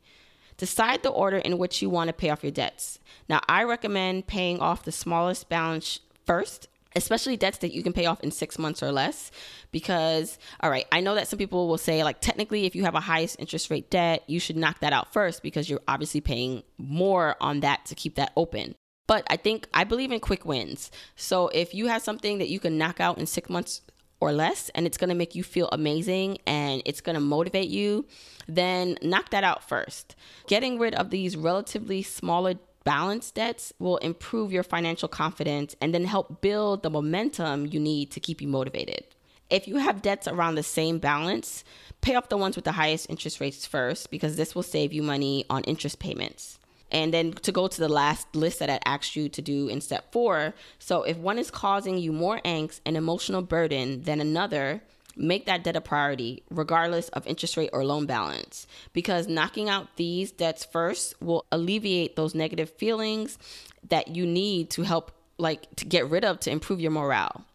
Decide 0.57 1.03
the 1.03 1.09
order 1.09 1.37
in 1.37 1.59
which 1.59 1.79
you 1.79 1.91
want 1.91 2.07
to 2.07 2.13
pay 2.13 2.31
off 2.31 2.41
your 2.41 2.51
debts. 2.51 2.97
Now, 3.29 3.39
I 3.47 3.63
recommend 3.63 4.25
paying 4.25 4.59
off 4.59 4.83
the 4.83 4.91
smallest 4.91 5.47
balance 5.47 5.99
first 6.25 6.67
especially 6.95 7.37
debts 7.37 7.59
that 7.59 7.73
you 7.73 7.83
can 7.83 7.93
pay 7.93 8.05
off 8.05 8.21
in 8.21 8.31
six 8.31 8.57
months 8.59 8.83
or 8.83 8.91
less. 8.91 9.31
Because, 9.71 10.37
all 10.59 10.69
right, 10.69 10.85
I 10.91 11.01
know 11.01 11.15
that 11.15 11.27
some 11.27 11.39
people 11.39 11.67
will 11.67 11.77
say, 11.77 12.03
like, 12.03 12.21
technically, 12.21 12.65
if 12.65 12.75
you 12.75 12.83
have 12.83 12.95
a 12.95 12.99
highest 12.99 13.39
interest 13.39 13.69
rate 13.69 13.89
debt, 13.89 14.23
you 14.27 14.39
should 14.39 14.57
knock 14.57 14.79
that 14.79 14.93
out 14.93 15.13
first 15.13 15.43
because 15.43 15.69
you're 15.69 15.81
obviously 15.87 16.21
paying 16.21 16.63
more 16.77 17.35
on 17.41 17.61
that 17.61 17.85
to 17.85 17.95
keep 17.95 18.15
that 18.15 18.31
open. 18.35 18.75
But 19.07 19.25
I 19.29 19.35
think 19.35 19.67
I 19.73 19.83
believe 19.83 20.11
in 20.11 20.19
quick 20.19 20.45
wins. 20.45 20.89
So 21.15 21.49
if 21.49 21.73
you 21.73 21.87
have 21.87 22.01
something 22.01 22.37
that 22.37 22.49
you 22.49 22.59
can 22.59 22.77
knock 22.77 22.99
out 22.99 23.17
in 23.17 23.25
six 23.25 23.49
months 23.49 23.81
or 24.19 24.31
less 24.31 24.69
and 24.69 24.85
it's 24.85 24.97
going 24.97 25.09
to 25.09 25.15
make 25.15 25.35
you 25.35 25.43
feel 25.43 25.67
amazing 25.73 26.37
and 26.47 26.81
it's 26.85 27.01
going 27.01 27.15
to 27.15 27.19
motivate 27.19 27.67
you, 27.69 28.05
then 28.47 28.97
knock 29.01 29.31
that 29.31 29.43
out 29.43 29.67
first. 29.67 30.15
Getting 30.47 30.79
rid 30.79 30.95
of 30.95 31.09
these 31.09 31.35
relatively 31.35 32.01
smaller 32.01 32.55
balanced 32.83 33.35
debts 33.35 33.73
will 33.79 33.97
improve 33.97 34.51
your 34.51 34.63
financial 34.63 35.07
confidence 35.07 35.75
and 35.81 35.93
then 35.93 36.05
help 36.05 36.41
build 36.41 36.83
the 36.83 36.89
momentum 36.89 37.67
you 37.67 37.79
need 37.79 38.11
to 38.11 38.19
keep 38.19 38.41
you 38.41 38.47
motivated. 38.47 39.05
If 39.49 39.67
you 39.67 39.77
have 39.77 40.01
debts 40.01 40.27
around 40.27 40.55
the 40.55 40.63
same 40.63 40.99
balance, 40.99 41.63
pay 42.01 42.15
off 42.15 42.29
the 42.29 42.37
ones 42.37 42.55
with 42.55 42.65
the 42.65 42.71
highest 42.71 43.09
interest 43.09 43.39
rates 43.39 43.65
first 43.65 44.09
because 44.09 44.35
this 44.35 44.55
will 44.55 44.63
save 44.63 44.93
you 44.93 45.03
money 45.03 45.45
on 45.49 45.63
interest 45.63 45.99
payments. 45.99 46.57
And 46.91 47.13
then 47.13 47.33
to 47.33 47.51
go 47.51 47.67
to 47.67 47.79
the 47.79 47.89
last 47.89 48.35
list 48.35 48.59
that 48.59 48.69
I 48.69 48.79
asked 48.85 49.15
you 49.15 49.27
to 49.29 49.41
do 49.41 49.67
in 49.67 49.81
step 49.81 50.11
four. 50.11 50.53
So, 50.77 51.01
if 51.01 51.17
one 51.17 51.39
is 51.39 51.49
causing 51.49 51.97
you 51.97 52.11
more 52.11 52.39
angst 52.45 52.81
and 52.85 52.95
emotional 52.95 53.41
burden 53.41 54.03
than 54.03 54.21
another, 54.21 54.83
make 55.15 55.45
that 55.45 55.63
debt 55.63 55.75
a 55.75 55.81
priority, 55.81 56.43
regardless 56.49 57.09
of 57.09 57.27
interest 57.27 57.57
rate 57.57 57.69
or 57.73 57.85
loan 57.85 58.05
balance, 58.05 58.67
because 58.93 59.27
knocking 59.27 59.69
out 59.69 59.95
these 59.95 60.31
debts 60.31 60.65
first 60.65 61.21
will 61.21 61.45
alleviate 61.51 62.15
those 62.15 62.33
negative 62.33 62.69
feelings 62.69 63.37
that 63.89 64.15
you 64.15 64.25
need 64.25 64.69
to 64.71 64.83
help, 64.83 65.11
like, 65.37 65.67
to 65.75 65.85
get 65.85 66.09
rid 66.09 66.25
of 66.25 66.39
to 66.41 66.51
improve 66.51 66.79
your 66.79 66.91
morale. 66.91 67.45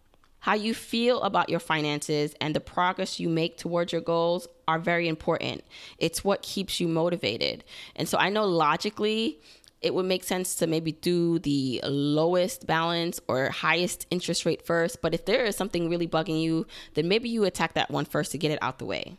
How 0.41 0.55
you 0.55 0.73
feel 0.73 1.21
about 1.23 1.49
your 1.49 1.59
finances 1.59 2.35
and 2.41 2.55
the 2.55 2.61
progress 2.61 3.19
you 3.19 3.29
make 3.29 3.57
towards 3.59 3.93
your 3.93 4.00
goals 4.00 4.47
are 4.69 4.79
very 4.79 5.09
important. 5.09 5.65
It's 5.99 6.23
what 6.23 6.43
keeps 6.43 6.79
you 6.79 6.87
motivated. 6.87 7.65
And 7.97 8.09
so 8.09 8.19
I 8.19 8.29
know 8.29 8.45
logically, 8.45 9.41
it 9.80 9.94
would 9.94 10.06
make 10.06 10.25
sense 10.25 10.56
to 10.56 10.66
maybe 10.66 10.92
do 10.92 11.38
the 11.38 11.80
lowest 11.85 12.66
balance 12.66 13.20
or 13.28 13.50
highest 13.50 14.06
interest 14.11 14.44
rate 14.44 14.66
first. 14.66 15.00
But 15.00 15.14
if 15.14 15.25
there 15.25 15.44
is 15.44 15.56
something 15.56 15.88
really 15.88 16.08
bugging 16.08 16.42
you, 16.42 16.66
then 16.94 17.08
maybe 17.08 17.28
you 17.28 17.44
attack 17.44 17.75
that 17.75 17.90
one 17.90 18.04
first 18.04 18.32
to 18.32 18.38
get 18.38 18.50
it 18.50 18.58
out 18.61 18.78
the 18.78 18.85
way. 18.85 19.16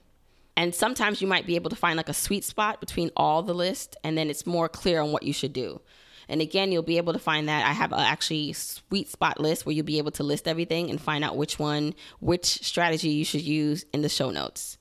And 0.57 0.75
sometimes 0.75 1.21
you 1.21 1.27
might 1.27 1.47
be 1.47 1.55
able 1.55 1.69
to 1.69 1.75
find 1.77 1.95
like 1.95 2.09
a 2.09 2.13
sweet 2.13 2.43
spot 2.43 2.81
between 2.81 3.11
all 3.15 3.41
the 3.43 3.53
list, 3.53 3.95
and 4.03 4.17
then 4.17 4.29
it's 4.29 4.45
more 4.45 4.67
clear 4.67 4.99
on 5.01 5.13
what 5.13 5.23
you 5.23 5.31
should 5.31 5.53
do. 5.53 5.79
And 6.27 6.41
again, 6.41 6.71
you'll 6.71 6.83
be 6.83 6.97
able 6.97 7.13
to 7.13 7.19
find 7.19 7.47
that 7.47 7.65
I 7.65 7.71
have 7.71 7.91
a 7.91 7.97
actually 7.97 8.53
sweet 8.53 9.09
spot 9.09 9.39
list 9.39 9.65
where 9.65 9.73
you'll 9.73 9.85
be 9.85 9.97
able 9.97 10.11
to 10.11 10.23
list 10.23 10.47
everything 10.47 10.89
and 10.89 11.01
find 11.01 11.23
out 11.23 11.37
which 11.37 11.57
one, 11.57 11.95
which 12.19 12.45
strategy 12.45 13.09
you 13.09 13.25
should 13.25 13.41
use 13.41 13.85
in 13.93 14.01
the 14.01 14.09
show 14.09 14.29
notes. 14.29 14.77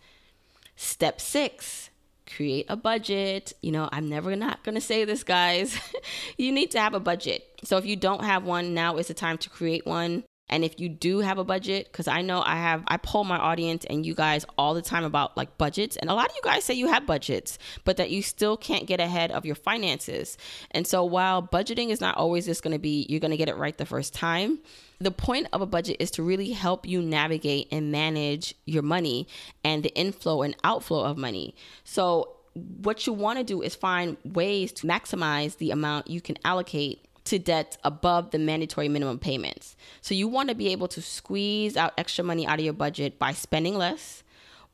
Step 0.77 1.21
six, 1.21 1.88
create 2.29 2.67
a 2.69 2.77
budget. 2.77 3.53
You 3.63 3.73
know, 3.73 3.89
I'm 3.93 4.09
never 4.09 4.37
not 4.37 4.63
going 4.65 4.75
to 4.75 4.81
say 4.81 5.05
this, 5.05 5.25
guys. 5.25 5.79
you 6.37 6.53
need 6.53 6.71
to 6.73 6.81
have 6.81 6.95
a 6.95 7.01
budget. 7.01 7.45
So 7.65 7.77
if 7.77 7.87
you 7.87 7.97
don't 7.97 8.25
have 8.25 8.45
one, 8.45 8.75
now 8.75 8.97
is 8.97 9.09
the 9.09 9.15
time 9.15 9.39
to 9.39 9.51
create 9.51 9.87
one. 9.87 10.25
And 10.49 10.65
if 10.65 10.81
you 10.81 10.89
do 10.89 11.19
have 11.21 11.39
a 11.39 11.45
budget, 11.45 11.89
because 11.91 12.09
I 12.09 12.23
know 12.23 12.43
I 12.45 12.57
have, 12.57 12.85
I 12.89 12.97
poll 12.97 13.25
my 13.25 13.39
audience 13.39 13.85
and 13.85 14.05
you 14.05 14.15
guys 14.15 14.45
all 14.57 14.75
the 14.75 14.83
time 14.83 15.05
about 15.05 15.37
like 15.37 15.59
budgets. 15.59 15.97
And 15.97 16.11
a 16.11 16.15
lot 16.15 16.29
of 16.29 16.35
you 16.35 16.43
guys 16.43 16.65
say 16.65 16.75
you 16.75 16.89
have 16.89 17.07
budgets, 17.07 17.59
but 17.85 17.97
that 17.97 18.11
you 18.11 18.23
still 18.23 18.57
can't 18.57 18.87
get 18.87 19.01
ahead 19.01 19.31
of 19.31 19.45
your 19.45 19.55
finances. 19.55 20.39
And 20.71 20.87
so 20.87 21.05
while 21.05 21.43
budgeting 21.43 21.91
is 21.91 22.01
not 22.01 22.17
always 22.17 22.47
just 22.47 22.63
going 22.63 22.73
to 22.73 22.79
be, 22.79 23.07
you're 23.09 23.21
going 23.21 23.31
to 23.31 23.37
get 23.37 23.49
it 23.49 23.57
right 23.57 23.77
the 23.77 23.87
first 23.87 24.15
time, 24.15 24.59
the 25.01 25.11
point 25.11 25.47
of 25.53 25.61
a 25.61 25.67
budget 25.67 25.97
is 26.01 26.11
to 26.13 26.23
really 26.23 26.51
help 26.53 26.87
you 26.87 27.01
navigate 27.01 27.69
and 27.71 27.93
manage 27.93 28.55
your 28.65 28.83
money 28.83 29.29
and 29.63 29.83
the 29.83 29.95
inflow 29.95 30.43
and 30.43 30.57
outflow 30.65 31.05
of 31.05 31.17
money. 31.17 31.55
So 31.85 32.35
what 32.55 33.07
you 33.07 33.13
want 33.13 33.39
to 33.39 33.45
do 33.45 33.63
is 33.63 33.75
find 33.75 34.17
ways 34.25 34.73
to 34.73 34.87
maximize 34.87 35.59
the 35.59 35.71
amount 35.71 36.09
you 36.09 36.21
can 36.21 36.37
allocate 36.45 37.07
to 37.29 37.39
debts 37.39 37.79
above 37.85 38.31
the 38.31 38.39
mandatory 38.39 38.89
minimum 38.89 39.19
payments. 39.19 39.77
So 40.01 40.15
you 40.15 40.29
want 40.29 40.49
to 40.49 40.55
be 40.55 40.69
able 40.69 40.89
to 40.89 41.03
squeeze 41.03 41.77
out 41.77 41.93
extra 41.99 42.25
money 42.25 42.47
out 42.47 42.59
of 42.59 42.65
your 42.65 42.75
budget 42.75 43.19
by 43.19 43.33
spending 43.33 43.77
less 43.77 44.23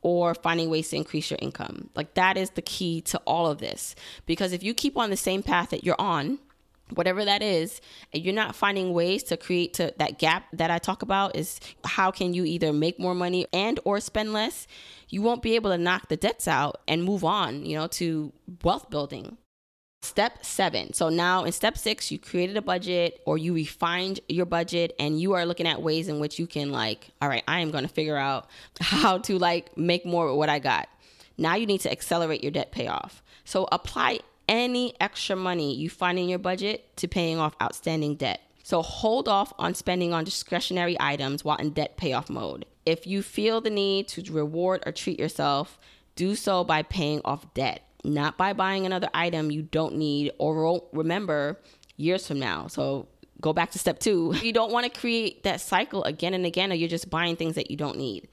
or 0.01 0.35
finding 0.35 0.69
ways 0.69 0.89
to 0.89 0.95
increase 0.95 1.31
your 1.31 1.39
income. 1.41 1.89
Like 1.95 2.13
that 2.13 2.37
is 2.37 2.51
the 2.51 2.61
key 2.61 3.01
to 3.01 3.17
all 3.25 3.47
of 3.47 3.57
this. 3.57 3.95
Because 4.25 4.53
if 4.53 4.63
you 4.63 4.73
keep 4.73 4.97
on 4.97 5.09
the 5.09 5.17
same 5.17 5.43
path 5.43 5.71
that 5.71 5.83
you're 5.83 5.99
on, 5.99 6.39
whatever 6.93 7.25
that 7.25 7.41
is 7.41 7.81
and 8.13 8.23
you're 8.23 8.33
not 8.33 8.55
finding 8.55 8.93
ways 8.93 9.23
to 9.23 9.37
create 9.37 9.73
to 9.73 9.91
that 9.97 10.19
gap 10.19 10.45
that 10.53 10.69
i 10.69 10.77
talk 10.77 11.01
about 11.01 11.35
is 11.35 11.59
how 11.83 12.11
can 12.11 12.33
you 12.33 12.45
either 12.45 12.71
make 12.71 12.99
more 12.99 13.15
money 13.15 13.47
and 13.51 13.79
or 13.85 13.99
spend 13.99 14.33
less 14.33 14.67
you 15.09 15.19
won't 15.19 15.41
be 15.41 15.55
able 15.55 15.71
to 15.71 15.79
knock 15.79 16.09
the 16.09 16.15
debts 16.15 16.47
out 16.47 16.81
and 16.87 17.03
move 17.03 17.23
on 17.23 17.65
you 17.65 17.75
know 17.75 17.87
to 17.87 18.31
wealth 18.63 18.87
building 18.91 19.35
Step 20.05 20.45
seven. 20.45 20.93
So 20.93 21.09
now 21.09 21.45
in 21.45 21.51
step 21.51 21.79
six, 21.79 22.11
you 22.11 22.19
created 22.19 22.57
a 22.57 22.61
budget 22.61 23.21
or 23.25 23.39
you 23.39 23.55
refined 23.55 24.19
your 24.29 24.45
budget 24.45 24.93
and 24.99 25.19
you 25.19 25.33
are 25.33 25.47
looking 25.47 25.67
at 25.67 25.81
ways 25.81 26.07
in 26.07 26.19
which 26.19 26.37
you 26.37 26.45
can, 26.45 26.71
like, 26.71 27.09
all 27.21 27.27
right, 27.27 27.43
I 27.47 27.61
am 27.61 27.71
going 27.71 27.85
to 27.85 27.89
figure 27.89 28.15
out 28.15 28.47
how 28.79 29.17
to 29.17 29.39
like 29.39 29.75
make 29.75 30.05
more 30.05 30.29
of 30.29 30.35
what 30.37 30.47
I 30.47 30.59
got. 30.59 30.87
Now 31.39 31.55
you 31.55 31.65
need 31.65 31.81
to 31.81 31.91
accelerate 31.91 32.43
your 32.43 32.51
debt 32.51 32.71
payoff. 32.71 33.23
So 33.45 33.67
apply 33.71 34.19
any 34.47 34.93
extra 35.01 35.35
money 35.35 35.73
you 35.73 35.89
find 35.89 36.19
in 36.19 36.29
your 36.29 36.39
budget 36.39 36.95
to 36.97 37.07
paying 37.07 37.39
off 37.39 37.55
outstanding 37.59 38.15
debt. 38.15 38.41
So 38.61 38.83
hold 38.83 39.27
off 39.27 39.53
on 39.57 39.73
spending 39.73 40.13
on 40.13 40.23
discretionary 40.23 40.95
items 40.99 41.43
while 41.43 41.57
in 41.57 41.71
debt 41.71 41.97
payoff 41.97 42.29
mode. 42.29 42.65
If 42.85 43.07
you 43.07 43.23
feel 43.23 43.59
the 43.59 43.71
need 43.71 44.07
to 44.09 44.31
reward 44.31 44.83
or 44.85 44.91
treat 44.91 45.19
yourself, 45.19 45.79
do 46.15 46.35
so 46.35 46.63
by 46.63 46.83
paying 46.83 47.21
off 47.25 47.51
debt 47.55 47.81
not 48.05 48.37
by 48.37 48.53
buying 48.53 48.85
another 48.85 49.09
item 49.13 49.51
you 49.51 49.63
don't 49.63 49.95
need 49.95 50.31
or 50.37 50.63
won't 50.63 50.83
remember 50.91 51.59
years 51.97 52.27
from 52.27 52.39
now. 52.39 52.67
So 52.67 53.07
go 53.41 53.53
back 53.53 53.71
to 53.71 53.79
step 53.79 53.99
two. 53.99 54.33
You 54.41 54.53
don't 54.53 54.71
want 54.71 54.91
to 54.91 54.99
create 54.99 55.43
that 55.43 55.61
cycle 55.61 56.03
again 56.03 56.33
and 56.33 56.45
again, 56.45 56.71
or 56.71 56.75
you're 56.75 56.89
just 56.89 57.09
buying 57.09 57.35
things 57.35 57.55
that 57.55 57.71
you 57.71 57.77
don't 57.77 57.97
need. 57.97 58.27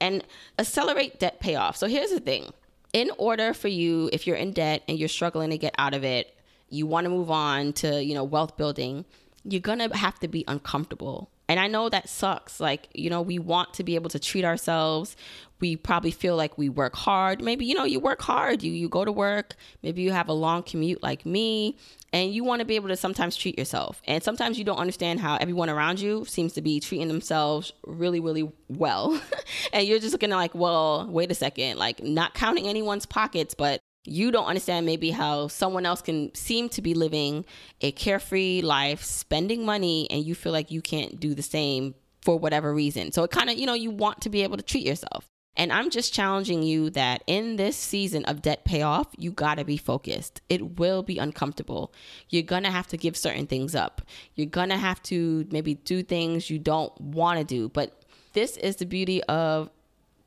And 0.00 0.24
accelerate 0.58 1.20
debt 1.20 1.40
payoff. 1.40 1.76
So 1.76 1.86
here's 1.86 2.10
the 2.10 2.20
thing 2.20 2.52
in 2.92 3.10
order 3.16 3.54
for 3.54 3.68
you, 3.68 4.10
if 4.12 4.26
you're 4.26 4.36
in 4.36 4.52
debt 4.52 4.82
and 4.88 4.98
you're 4.98 5.08
struggling 5.08 5.50
to 5.50 5.58
get 5.58 5.74
out 5.78 5.94
of 5.94 6.04
it, 6.04 6.36
you 6.68 6.86
want 6.86 7.04
to 7.04 7.10
move 7.10 7.30
on 7.30 7.72
to, 7.74 8.02
you 8.02 8.14
know, 8.14 8.24
wealth 8.24 8.56
building, 8.56 9.04
you're 9.44 9.60
going 9.60 9.78
to 9.78 9.96
have 9.96 10.18
to 10.20 10.28
be 10.28 10.44
uncomfortable. 10.48 11.30
And 11.52 11.60
I 11.60 11.66
know 11.66 11.90
that 11.90 12.08
sucks. 12.08 12.60
Like, 12.60 12.88
you 12.94 13.10
know, 13.10 13.20
we 13.20 13.38
want 13.38 13.74
to 13.74 13.84
be 13.84 13.94
able 13.94 14.08
to 14.08 14.18
treat 14.18 14.42
ourselves 14.42 15.16
we 15.62 15.76
probably 15.76 16.10
feel 16.10 16.36
like 16.36 16.58
we 16.58 16.68
work 16.68 16.96
hard. 16.96 17.40
Maybe, 17.40 17.64
you 17.64 17.74
know, 17.74 17.84
you 17.84 18.00
work 18.00 18.20
hard, 18.20 18.62
you, 18.62 18.72
you 18.72 18.88
go 18.88 19.04
to 19.04 19.12
work, 19.12 19.54
maybe 19.82 20.02
you 20.02 20.10
have 20.10 20.28
a 20.28 20.32
long 20.32 20.64
commute 20.64 21.02
like 21.02 21.24
me, 21.24 21.78
and 22.12 22.34
you 22.34 22.42
want 22.42 22.58
to 22.58 22.66
be 22.66 22.74
able 22.74 22.88
to 22.88 22.96
sometimes 22.96 23.36
treat 23.36 23.56
yourself. 23.56 24.02
And 24.04 24.22
sometimes 24.22 24.58
you 24.58 24.64
don't 24.64 24.78
understand 24.78 25.20
how 25.20 25.36
everyone 25.36 25.70
around 25.70 26.00
you 26.00 26.24
seems 26.24 26.52
to 26.54 26.62
be 26.62 26.80
treating 26.80 27.06
themselves 27.06 27.72
really, 27.86 28.18
really 28.18 28.50
well. 28.68 29.18
and 29.72 29.86
you're 29.86 30.00
just 30.00 30.12
looking 30.12 30.30
like, 30.30 30.52
well, 30.52 31.06
wait 31.08 31.30
a 31.30 31.34
second, 31.34 31.78
like 31.78 32.02
not 32.02 32.34
counting 32.34 32.66
anyone's 32.66 33.06
pockets, 33.06 33.54
but 33.54 33.80
you 34.04 34.30
don't 34.30 34.46
understand 34.46 34.84
maybe 34.86 35.10
how 35.10 35.48
someone 35.48 35.86
else 35.86 36.02
can 36.02 36.34
seem 36.34 36.68
to 36.70 36.82
be 36.82 36.94
living 36.94 37.44
a 37.80 37.92
carefree 37.92 38.62
life, 38.62 39.02
spending 39.02 39.64
money, 39.64 40.08
and 40.10 40.24
you 40.24 40.34
feel 40.34 40.52
like 40.52 40.70
you 40.70 40.82
can't 40.82 41.20
do 41.20 41.34
the 41.34 41.42
same 41.42 41.94
for 42.20 42.38
whatever 42.38 42.72
reason. 42.74 43.12
So 43.12 43.22
it 43.24 43.30
kind 43.30 43.50
of, 43.50 43.58
you 43.58 43.66
know, 43.66 43.74
you 43.74 43.90
want 43.90 44.20
to 44.22 44.30
be 44.30 44.42
able 44.42 44.56
to 44.56 44.62
treat 44.62 44.86
yourself. 44.86 45.26
And 45.54 45.70
I'm 45.70 45.90
just 45.90 46.14
challenging 46.14 46.62
you 46.62 46.88
that 46.90 47.22
in 47.26 47.56
this 47.56 47.76
season 47.76 48.24
of 48.24 48.40
debt 48.40 48.64
payoff, 48.64 49.08
you 49.18 49.30
got 49.30 49.56
to 49.56 49.64
be 49.64 49.76
focused. 49.76 50.40
It 50.48 50.78
will 50.78 51.02
be 51.02 51.18
uncomfortable. 51.18 51.92
You're 52.30 52.42
to 52.64 52.70
have 52.70 52.86
to 52.88 52.96
give 52.96 53.16
certain 53.16 53.46
things 53.46 53.74
up. 53.74 54.00
You're 54.34 54.46
to 54.70 54.78
have 54.78 55.02
to 55.04 55.46
maybe 55.50 55.74
do 55.74 56.02
things 56.02 56.48
you 56.48 56.58
don't 56.58 56.98
want 56.98 57.38
to 57.38 57.44
do. 57.44 57.68
But 57.68 58.02
this 58.32 58.56
is 58.56 58.76
the 58.76 58.86
beauty 58.86 59.22
of 59.24 59.70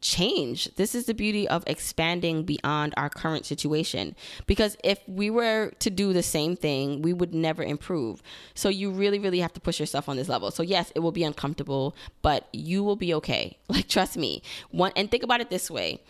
change. 0.05 0.69
This 0.75 0.93
is 0.93 1.05
the 1.05 1.15
beauty 1.15 1.47
of 1.47 1.63
expanding 1.65 2.43
beyond 2.43 2.93
our 2.95 3.09
current 3.09 3.43
situation. 3.45 4.15
Because 4.45 4.77
if 4.83 4.99
we 5.07 5.31
were 5.31 5.71
to 5.79 5.89
do 5.89 6.13
the 6.13 6.21
same 6.21 6.55
thing, 6.55 7.01
we 7.01 7.11
would 7.11 7.33
never 7.33 7.63
improve. 7.63 8.21
So 8.53 8.69
you 8.69 8.91
really, 8.91 9.17
really 9.17 9.39
have 9.39 9.53
to 9.53 9.59
push 9.59 9.79
yourself 9.79 10.07
on 10.07 10.15
this 10.15 10.29
level. 10.29 10.51
So 10.51 10.61
yes, 10.61 10.91
it 10.93 10.99
will 10.99 11.11
be 11.11 11.23
uncomfortable, 11.23 11.95
but 12.21 12.47
you 12.53 12.83
will 12.83 12.95
be 12.95 13.13
okay. 13.15 13.57
Like 13.75 13.89
trust 13.89 14.15
me. 14.15 14.41
One 14.69 14.93
and 14.95 15.11
think 15.11 15.23
about 15.23 15.41
it 15.41 15.49
this 15.49 15.69
way. 15.69 16.01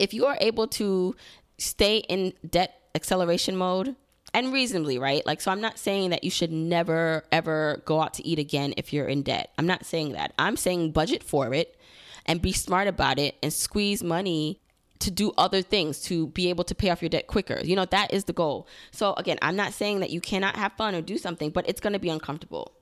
If 0.00 0.12
you 0.12 0.26
are 0.26 0.36
able 0.40 0.66
to 0.68 1.14
stay 1.58 1.98
in 1.98 2.32
debt 2.48 2.80
acceleration 2.96 3.56
mode 3.56 3.94
and 4.34 4.52
reasonably, 4.52 4.98
right? 4.98 5.24
Like, 5.24 5.40
so 5.40 5.52
I'm 5.52 5.60
not 5.60 5.78
saying 5.78 6.10
that 6.10 6.24
you 6.24 6.30
should 6.30 6.50
never 6.50 7.22
ever 7.30 7.82
go 7.84 8.00
out 8.00 8.14
to 8.14 8.26
eat 8.26 8.40
again 8.40 8.74
if 8.76 8.92
you're 8.92 9.06
in 9.06 9.22
debt. 9.22 9.52
I'm 9.56 9.66
not 9.66 9.84
saying 9.84 10.12
that. 10.12 10.32
I'm 10.36 10.56
saying 10.56 10.92
budget 10.92 11.22
for 11.22 11.54
it 11.54 11.76
and 12.26 12.40
be 12.40 12.52
smart 12.52 12.88
about 12.88 13.18
it 13.18 13.36
and 13.42 13.52
squeeze 13.52 14.02
money 14.02 14.60
to 15.02 15.10
do 15.10 15.32
other 15.36 15.62
things 15.62 16.00
to 16.00 16.28
be 16.28 16.48
able 16.48 16.64
to 16.64 16.74
pay 16.74 16.90
off 16.90 17.02
your 17.02 17.08
debt 17.08 17.26
quicker. 17.26 17.60
You 17.62 17.74
know, 17.74 17.86
that 17.86 18.12
is 18.12 18.24
the 18.24 18.32
goal. 18.32 18.68
So 18.92 19.14
again, 19.14 19.38
I'm 19.42 19.56
not 19.56 19.72
saying 19.72 20.00
that 20.00 20.10
you 20.10 20.20
cannot 20.20 20.56
have 20.56 20.72
fun 20.74 20.94
or 20.94 21.02
do 21.02 21.18
something, 21.18 21.50
but 21.50 21.68
it's 21.68 21.80
going 21.80 21.92
to 21.92 21.98
be 21.98 22.08
uncomfortable. 22.08 22.72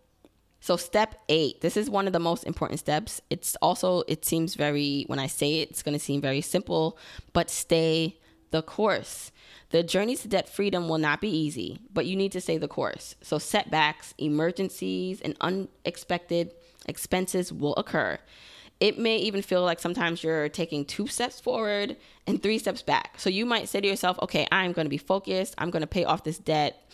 So 0.61 0.76
step 0.76 1.14
8, 1.31 1.62
this 1.62 1.79
is 1.79 1.88
one 1.88 2.07
of 2.07 2.12
the 2.12 2.20
most 2.20 2.44
important 2.44 2.79
steps. 2.79 3.22
It's 3.31 3.57
also 3.62 4.03
it 4.07 4.26
seems 4.26 4.55
very 4.55 5.05
when 5.07 5.18
I 5.18 5.26
say 5.26 5.61
it, 5.61 5.70
it's 5.70 5.83
going 5.83 5.94
to 5.94 6.05
seem 6.05 6.20
very 6.20 6.42
simple, 6.42 6.98
but 7.33 7.48
stay 7.48 8.18
the 8.50 8.62
course. 8.62 9.33
The 9.70 9.83
journey 9.83 10.16
to 10.16 10.29
debt 10.29 10.48
freedom 10.48 10.88
will 10.88 10.98
not 10.98 11.22
be 11.22 11.31
easy, 11.31 11.79
but 11.94 12.05
you 12.05 12.16
need 12.16 12.33
to 12.33 12.40
stay 12.40 12.59
the 12.59 12.68
course. 12.68 13.14
So 13.22 13.38
setbacks, 13.38 14.12
emergencies, 14.18 15.22
and 15.22 15.37
unexpected 15.40 16.53
expenses 16.87 17.53
will 17.53 17.74
occur 17.76 18.18
it 18.81 18.99
may 18.99 19.19
even 19.19 19.43
feel 19.43 19.62
like 19.62 19.79
sometimes 19.79 20.25
you're 20.25 20.49
taking 20.49 20.87
two 20.87 21.07
steps 21.07 21.38
forward 21.38 21.97
and 22.27 22.43
three 22.43 22.59
steps 22.59 22.83
back. 22.83 23.21
So 23.21 23.29
you 23.29 23.45
might 23.45 23.69
say 23.69 23.81
to 23.81 23.87
yourself, 23.87 24.19
okay, 24.23 24.47
I'm 24.51 24.73
going 24.73 24.87
to 24.87 24.90
be 24.90 24.99
focused. 24.99 25.55
I'm 25.59 25.71
going 25.71 25.83
to 25.83 25.87
pay 25.87 26.05
off 26.05 26.25
this 26.25 26.38
debt. 26.38 26.90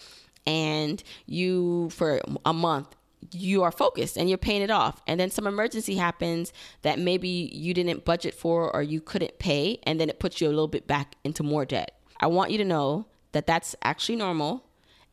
And 0.47 1.03
you, 1.27 1.91
for 1.91 2.21
a 2.45 2.53
month, 2.53 2.89
you 3.33 3.63
are 3.63 3.73
focused 3.73 4.17
and 4.17 4.29
you're 4.29 4.39
paying 4.39 4.63
it 4.63 4.71
off. 4.71 5.01
And 5.07 5.19
then 5.19 5.31
some 5.31 5.47
emergency 5.47 5.95
happens 5.95 6.53
that 6.83 6.99
maybe 6.99 7.29
you 7.29 7.73
didn't 7.73 8.05
budget 8.05 8.35
for 8.35 8.75
or 8.75 8.83
you 8.83 9.01
couldn't 9.01 9.39
pay. 9.39 9.79
And 9.85 10.01
then 10.01 10.09
it 10.09 10.19
puts 10.19 10.41
you 10.41 10.49
a 10.49 10.51
little 10.51 10.69
bit 10.69 10.87
back 10.89 11.15
into 11.25 11.43
more 11.43 11.65
debt. 11.65 11.93
I 12.19 12.27
want 12.27 12.51
you 12.51 12.59
to 12.59 12.65
know 12.65 13.07
that 13.33 13.47
that's 13.47 13.77
actually 13.83 14.17
normal 14.17 14.65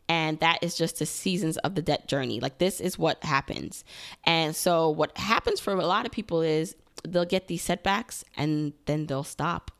and 0.10 0.40
that 0.40 0.60
is 0.62 0.76
just 0.76 1.00
the 1.00 1.06
seasons 1.06 1.58
of 1.58 1.76
the 1.76 1.82
debt 1.82 2.08
journey. 2.08 2.40
Like 2.40 2.58
this 2.58 2.80
is 2.80 2.98
what 2.98 3.24
happens. 3.24 3.84
And 4.26 4.56
so 4.56 4.90
what 4.90 5.18
happens 5.18 5.60
for 5.60 5.74
a 5.74 5.86
lot 5.86 6.06
of 6.06 6.12
people 6.12 6.42
is 6.42 6.76
they'll 7.08 7.26
get 7.26 7.48
these 7.48 7.62
setbacks 7.62 8.24
and 8.36 8.74
then 8.86 9.08
they'll 9.08 9.24
stop. 9.24 9.72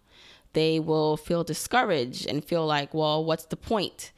They 0.54 0.80
will 0.80 1.18
feel 1.18 1.44
discouraged 1.44 2.28
and 2.28 2.44
feel 2.44 2.66
like, 2.66 2.94
well, 2.94 3.26
what's 3.26 3.46
the 3.46 3.58
point? 3.58 4.12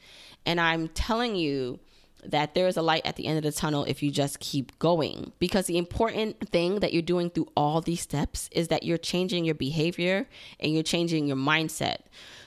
And 0.44 0.60
I'm 0.60 0.88
telling 0.88 1.34
you 1.34 1.80
that 2.24 2.54
there 2.54 2.66
is 2.66 2.76
a 2.76 2.82
light 2.82 3.06
at 3.06 3.16
the 3.16 3.26
end 3.26 3.38
of 3.38 3.44
the 3.44 3.52
tunnel 3.52 3.84
if 3.84 4.02
you 4.02 4.10
just 4.10 4.40
keep 4.40 4.78
going. 4.78 5.32
Because 5.38 5.66
the 5.66 5.78
important 5.78 6.48
thing 6.50 6.80
that 6.80 6.92
you're 6.92 7.02
doing 7.02 7.30
through 7.30 7.48
all 7.56 7.80
these 7.80 8.00
steps 8.00 8.48
is 8.52 8.68
that 8.68 8.82
you're 8.82 8.98
changing 8.98 9.44
your 9.44 9.54
behavior 9.54 10.26
and 10.60 10.72
you're 10.72 10.82
changing 10.82 11.26
your 11.26 11.36
mindset. 11.36 11.98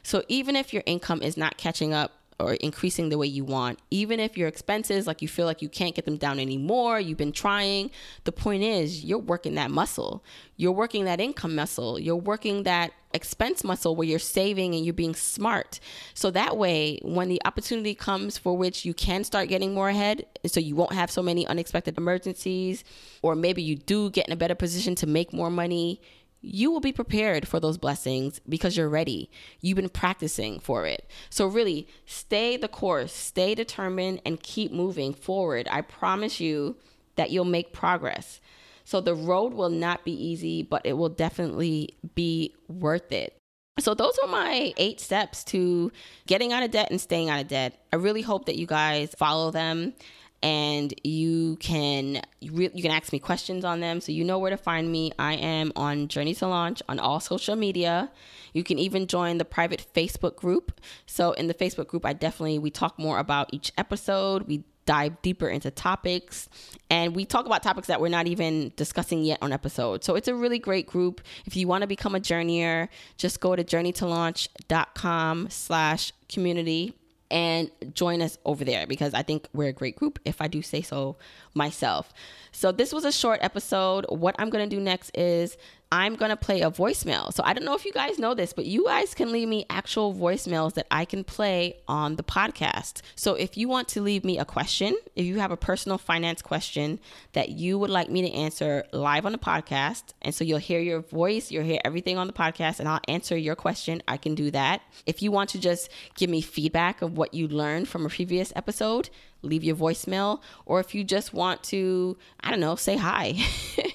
So 0.04 0.24
even 0.28 0.56
if 0.56 0.74
your 0.74 0.84
income 0.86 1.22
is 1.22 1.38
not 1.38 1.58
catching 1.58 1.94
up 1.94 2.19
or 2.40 2.54
increasing 2.56 3.10
the 3.10 3.18
way 3.18 3.28
you 3.28 3.44
want. 3.44 3.80
Even 3.92 4.20
if 4.20 4.38
your 4.38 4.48
expenses, 4.48 5.08
like 5.08 5.22
you 5.22 5.28
feel 5.28 5.46
like 5.46 5.62
you 5.62 5.70
can't 5.70 5.96
get 5.96 6.06
them 6.06 6.18
down 6.18 6.40
anymore, 6.40 7.00
you've 7.00 7.18
been 7.18 7.32
trying. 7.32 7.92
The 8.24 8.32
point 8.32 8.64
is, 8.64 9.04
you're 9.04 9.18
working 9.18 9.56
that 9.56 9.72
muscle. 9.72 10.24
You're 10.56 10.72
working 10.72 11.06
that 11.06 11.20
income 11.20 11.56
muscle. 11.56 12.00
You're 12.00 12.16
working 12.16 12.64
that 12.64 12.92
expense 13.14 13.64
muscle 13.64 13.96
where 13.96 14.08
you're 14.08 14.20
saving 14.20 14.76
and 14.76 14.86
you're 14.86 14.94
being 14.94 15.16
smart. 15.16 15.80
So 16.14 16.30
that 16.32 16.58
way, 16.58 17.00
when 17.02 17.28
the 17.28 17.42
opportunity 17.46 17.96
comes 17.96 18.38
for 18.38 18.56
which 18.56 18.86
you 18.86 18.94
can 18.94 19.24
start 19.24 19.50
getting 19.50 19.74
more 19.74 19.90
ahead, 19.90 20.26
so 20.46 20.60
you 20.60 20.76
won't 20.76 20.94
have 20.94 21.10
so 21.10 21.24
many 21.24 21.48
unexpected 21.48 21.98
emergencies, 21.98 22.84
or 23.22 23.36
maybe 23.36 23.62
you 23.62 23.76
do 23.76 24.10
get 24.12 24.28
in 24.28 24.34
a 24.34 24.38
better 24.38 24.56
position 24.56 24.96
to 24.96 25.08
make 25.08 25.34
more 25.34 25.50
money, 25.50 26.02
you 26.42 26.72
will 26.72 26.80
be 26.80 26.92
prepared 26.92 27.48
for 27.48 27.60
those 27.60 27.78
blessings 27.78 28.40
because 28.48 28.78
you're 28.78 28.90
ready. 28.90 29.30
You've 29.62 29.76
been 29.76 29.90
practicing 29.90 30.60
for 30.60 30.86
it. 30.86 31.10
So, 31.30 31.48
really, 31.48 31.88
stay 32.06 32.58
the 32.58 32.68
course, 32.68 33.14
stay 33.14 33.56
determined, 33.56 34.22
and 34.26 34.42
keep 34.42 34.72
moving 34.72 35.14
forward. 35.14 35.68
I 35.70 35.82
promise 35.82 36.40
you 36.40 36.78
that 37.16 37.32
you'll 37.32 37.46
make 37.46 37.74
progress. 37.74 38.40
So, 38.86 39.02
the 39.02 39.16
road 39.16 39.54
will 39.54 39.70
not 39.70 40.06
be 40.06 40.14
easy, 40.14 40.64
but 40.64 40.86
it 40.86 40.94
will 40.94 41.10
definitely 41.10 41.96
be 42.16 42.56
worth 42.68 43.12
it. 43.12 43.36
So, 43.80 43.94
those 43.94 44.18
are 44.24 44.28
my 44.28 44.74
eight 44.78 45.00
steps 45.02 45.44
to 45.46 45.92
getting 46.26 46.54
out 46.54 46.64
of 46.64 46.72
debt 46.72 46.90
and 46.90 47.02
staying 47.02 47.30
out 47.30 47.42
of 47.42 47.48
debt. 47.50 47.86
I 47.92 47.98
really 47.98 48.22
hope 48.22 48.46
that 48.46 48.56
you 48.56 48.66
guys 48.66 49.14
follow 49.18 49.52
them 49.52 49.94
and 50.42 50.94
you 51.04 51.58
can 51.58 52.22
you, 52.40 52.70
can 52.70 52.92
ask 52.92 53.12
me 53.12 53.20
questions 53.20 53.66
on 53.66 53.80
them. 53.80 54.02
So 54.02 54.12
you 54.12 54.24
know 54.24 54.40
where 54.40 54.52
to 54.52 54.58
find 54.58 54.92
me. 54.92 55.12
I 55.20 55.34
am 55.34 55.72
on 55.76 56.08
journey 56.08 56.34
to 56.36 56.48
launch 56.48 56.82
on 56.88 57.00
all 57.00 57.20
social 57.20 57.56
media. 57.56 58.10
You 58.54 58.64
can 58.64 58.80
even 58.80 59.08
join 59.08 59.38
the 59.38 59.46
private 59.46 59.86
facebook 59.94 60.36
group. 60.36 60.80
So 61.06 61.34
in 61.34 61.48
the 61.48 61.54
facebook 61.54 61.88
group 61.88 62.06
i 62.06 62.14
definitely 62.14 62.60
we 62.60 62.72
talk 62.72 62.98
more 62.98 63.20
about 63.20 63.50
each 63.54 63.72
episode. 63.78 64.48
We 64.48 64.64
dive 64.86 65.22
deeper 65.22 65.48
into 65.48 65.70
topics. 65.70 66.50
And 66.90 67.16
we 67.16 67.24
talk 67.24 67.46
about 67.46 67.62
topics 67.62 67.88
that 67.90 68.02
we're 68.02 68.08
not 68.08 68.26
even 68.26 68.72
discussing 68.76 69.24
yet 69.24 69.38
on 69.40 69.54
episode. 69.54 70.04
So 70.04 70.16
it's 70.16 70.28
a 70.28 70.34
really 70.34 70.58
great 70.58 70.88
group. 70.88 71.22
If 71.46 71.56
you 71.56 71.68
want 71.68 71.84
to 71.84 71.88
become 71.88 72.16
a 72.16 72.20
journeyer 72.20 72.88
just 73.18 73.40
go 73.40 73.56
to 73.56 73.64
journeytolaunch.com 73.64 75.50
slash 75.52 76.12
community 76.28 76.99
and 77.32 77.70
join 77.94 78.22
us 78.22 78.38
over 78.46 78.66
there 78.66 78.88
because 78.88 79.14
I 79.14 79.22
think 79.22 79.48
we're 79.54 79.70
a 79.70 79.74
great 79.74 79.96
group, 79.96 80.20
if 80.26 80.42
I 80.42 80.48
do 80.48 80.62
say 80.62 80.82
so 80.82 81.18
myself. 81.54 82.12
So, 82.52 82.72
this 82.72 82.92
was 82.94 83.06
a 83.06 83.12
short 83.12 83.40
episode. 83.42 84.06
What 84.10 84.36
I'm 84.40 84.50
going 84.50 84.68
to 84.68 84.76
do 84.76 84.82
next 84.82 85.12
is 85.16 85.58
I'm 85.92 86.16
going 86.16 86.30
to 86.30 86.38
play 86.38 86.62
a 86.62 86.70
voicemail. 86.70 87.34
So 87.34 87.42
I 87.44 87.54
don't 87.54 87.66
know 87.66 87.74
if 87.74 87.84
you 87.84 87.92
guys 87.92 88.20
know 88.20 88.36
this, 88.36 88.54
but 88.54 88.66
you 88.66 88.86
guys 88.86 89.16
can 89.16 89.32
leave 89.32 89.48
me 89.48 89.66
actual 89.70 90.14
voicemails 90.14 90.76
that 90.76 90.86
I 90.92 91.06
can 91.06 91.24
play 91.24 91.78
on 91.88 92.16
the 92.16 92.24
podcast. 92.24 93.02
So 93.16 93.34
if 93.34 93.58
you 93.58 93.68
want 93.68 93.88
to 93.90 94.02
leave 94.02 94.24
me 94.24 94.38
a 94.38 94.46
question, 94.46 94.96
if 95.16 95.26
you 95.26 95.40
have 95.40 95.52
a 95.52 95.58
personal 95.58 95.98
finance 95.98 96.44
question 96.44 97.00
that 97.34 97.50
you 97.50 97.80
would 97.80 97.90
like 97.90 98.10
me 98.10 98.22
to 98.22 98.32
answer 98.32 98.86
live 98.92 99.26
on 99.26 99.32
the 99.32 99.40
podcast, 99.40 100.14
and 100.22 100.36
so 100.36 100.44
you'll 100.44 100.60
hear 100.60 100.80
your 100.80 101.02
voice, 101.02 101.50
you'll 101.50 101.64
hear 101.64 101.80
everything 101.84 102.20
on 102.20 102.28
the 102.28 102.34
podcast, 102.34 102.80
and 102.80 102.88
I'll 102.88 103.02
answer 103.08 103.36
your 103.36 103.56
question, 103.56 104.04
I 104.08 104.18
can 104.18 104.36
do 104.36 104.52
that. 104.52 104.82
If 105.08 105.24
you 105.24 105.32
want 105.32 105.50
to 105.52 105.60
just 105.60 105.90
give 106.16 106.30
me 106.30 106.42
feedback 106.42 107.02
of 107.02 107.18
what 107.18 107.34
you 107.34 107.48
learned 107.48 107.88
from 107.88 108.06
a 108.06 108.10
previous 108.10 108.54
episode, 108.56 109.10
leave 109.42 109.64
your 109.64 109.76
voicemail. 109.76 110.42
Or 110.66 110.80
if 110.80 110.96
you 110.96 111.04
just 111.04 111.34
want 111.34 111.64
to, 111.64 112.18
I 112.42 112.52
don't 112.52 112.60
know, 112.60 112.76
say 112.76 112.98
hi. 112.98 113.36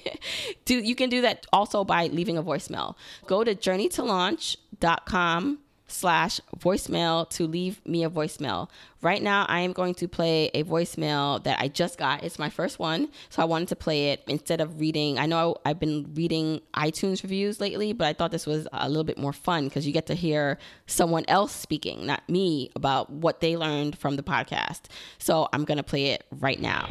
do 0.65 0.75
you 0.75 0.95
can 0.95 1.09
do 1.09 1.21
that 1.21 1.45
also 1.53 1.83
by 1.83 2.07
leaving 2.07 2.37
a 2.37 2.43
voicemail. 2.43 2.95
Go 3.27 3.43
to 3.43 3.55
journeytolaunch.com 3.55 5.59
slash 5.87 6.39
voicemail 6.57 7.29
to 7.31 7.47
leave 7.47 7.85
me 7.85 8.03
a 8.03 8.09
voicemail. 8.09 8.69
Right 9.01 9.21
now, 9.21 9.45
I 9.47 9.59
am 9.59 9.71
going 9.71 9.93
to 9.95 10.07
play 10.07 10.49
a 10.53 10.63
voicemail 10.63 11.43
that 11.43 11.59
I 11.59 11.67
just 11.67 11.97
got. 11.97 12.23
It's 12.23 12.39
my 12.39 12.49
first 12.49 12.79
one, 12.79 13.09
so 13.29 13.41
I 13.41 13.45
wanted 13.45 13.67
to 13.67 13.75
play 13.75 14.09
it 14.09 14.23
instead 14.27 14.61
of 14.61 14.79
reading. 14.79 15.19
I 15.19 15.27
know 15.27 15.57
I've 15.63 15.79
been 15.79 16.11
reading 16.15 16.61
iTunes 16.73 17.21
reviews 17.21 17.59
lately, 17.59 17.93
but 17.93 18.07
I 18.07 18.13
thought 18.13 18.31
this 18.31 18.47
was 18.47 18.67
a 18.73 18.87
little 18.87 19.03
bit 19.03 19.17
more 19.17 19.33
fun 19.33 19.65
because 19.65 19.85
you 19.85 19.93
get 19.93 20.07
to 20.07 20.15
hear 20.15 20.57
someone 20.87 21.25
else 21.27 21.51
speaking, 21.51 22.05
not 22.05 22.27
me, 22.27 22.71
about 22.75 23.11
what 23.11 23.41
they 23.41 23.55
learned 23.55 23.97
from 23.97 24.15
the 24.15 24.23
podcast. 24.23 24.81
So 25.19 25.47
I'm 25.53 25.65
going 25.65 25.77
to 25.77 25.83
play 25.83 26.07
it 26.07 26.25
right 26.31 26.59
now. 26.59 26.89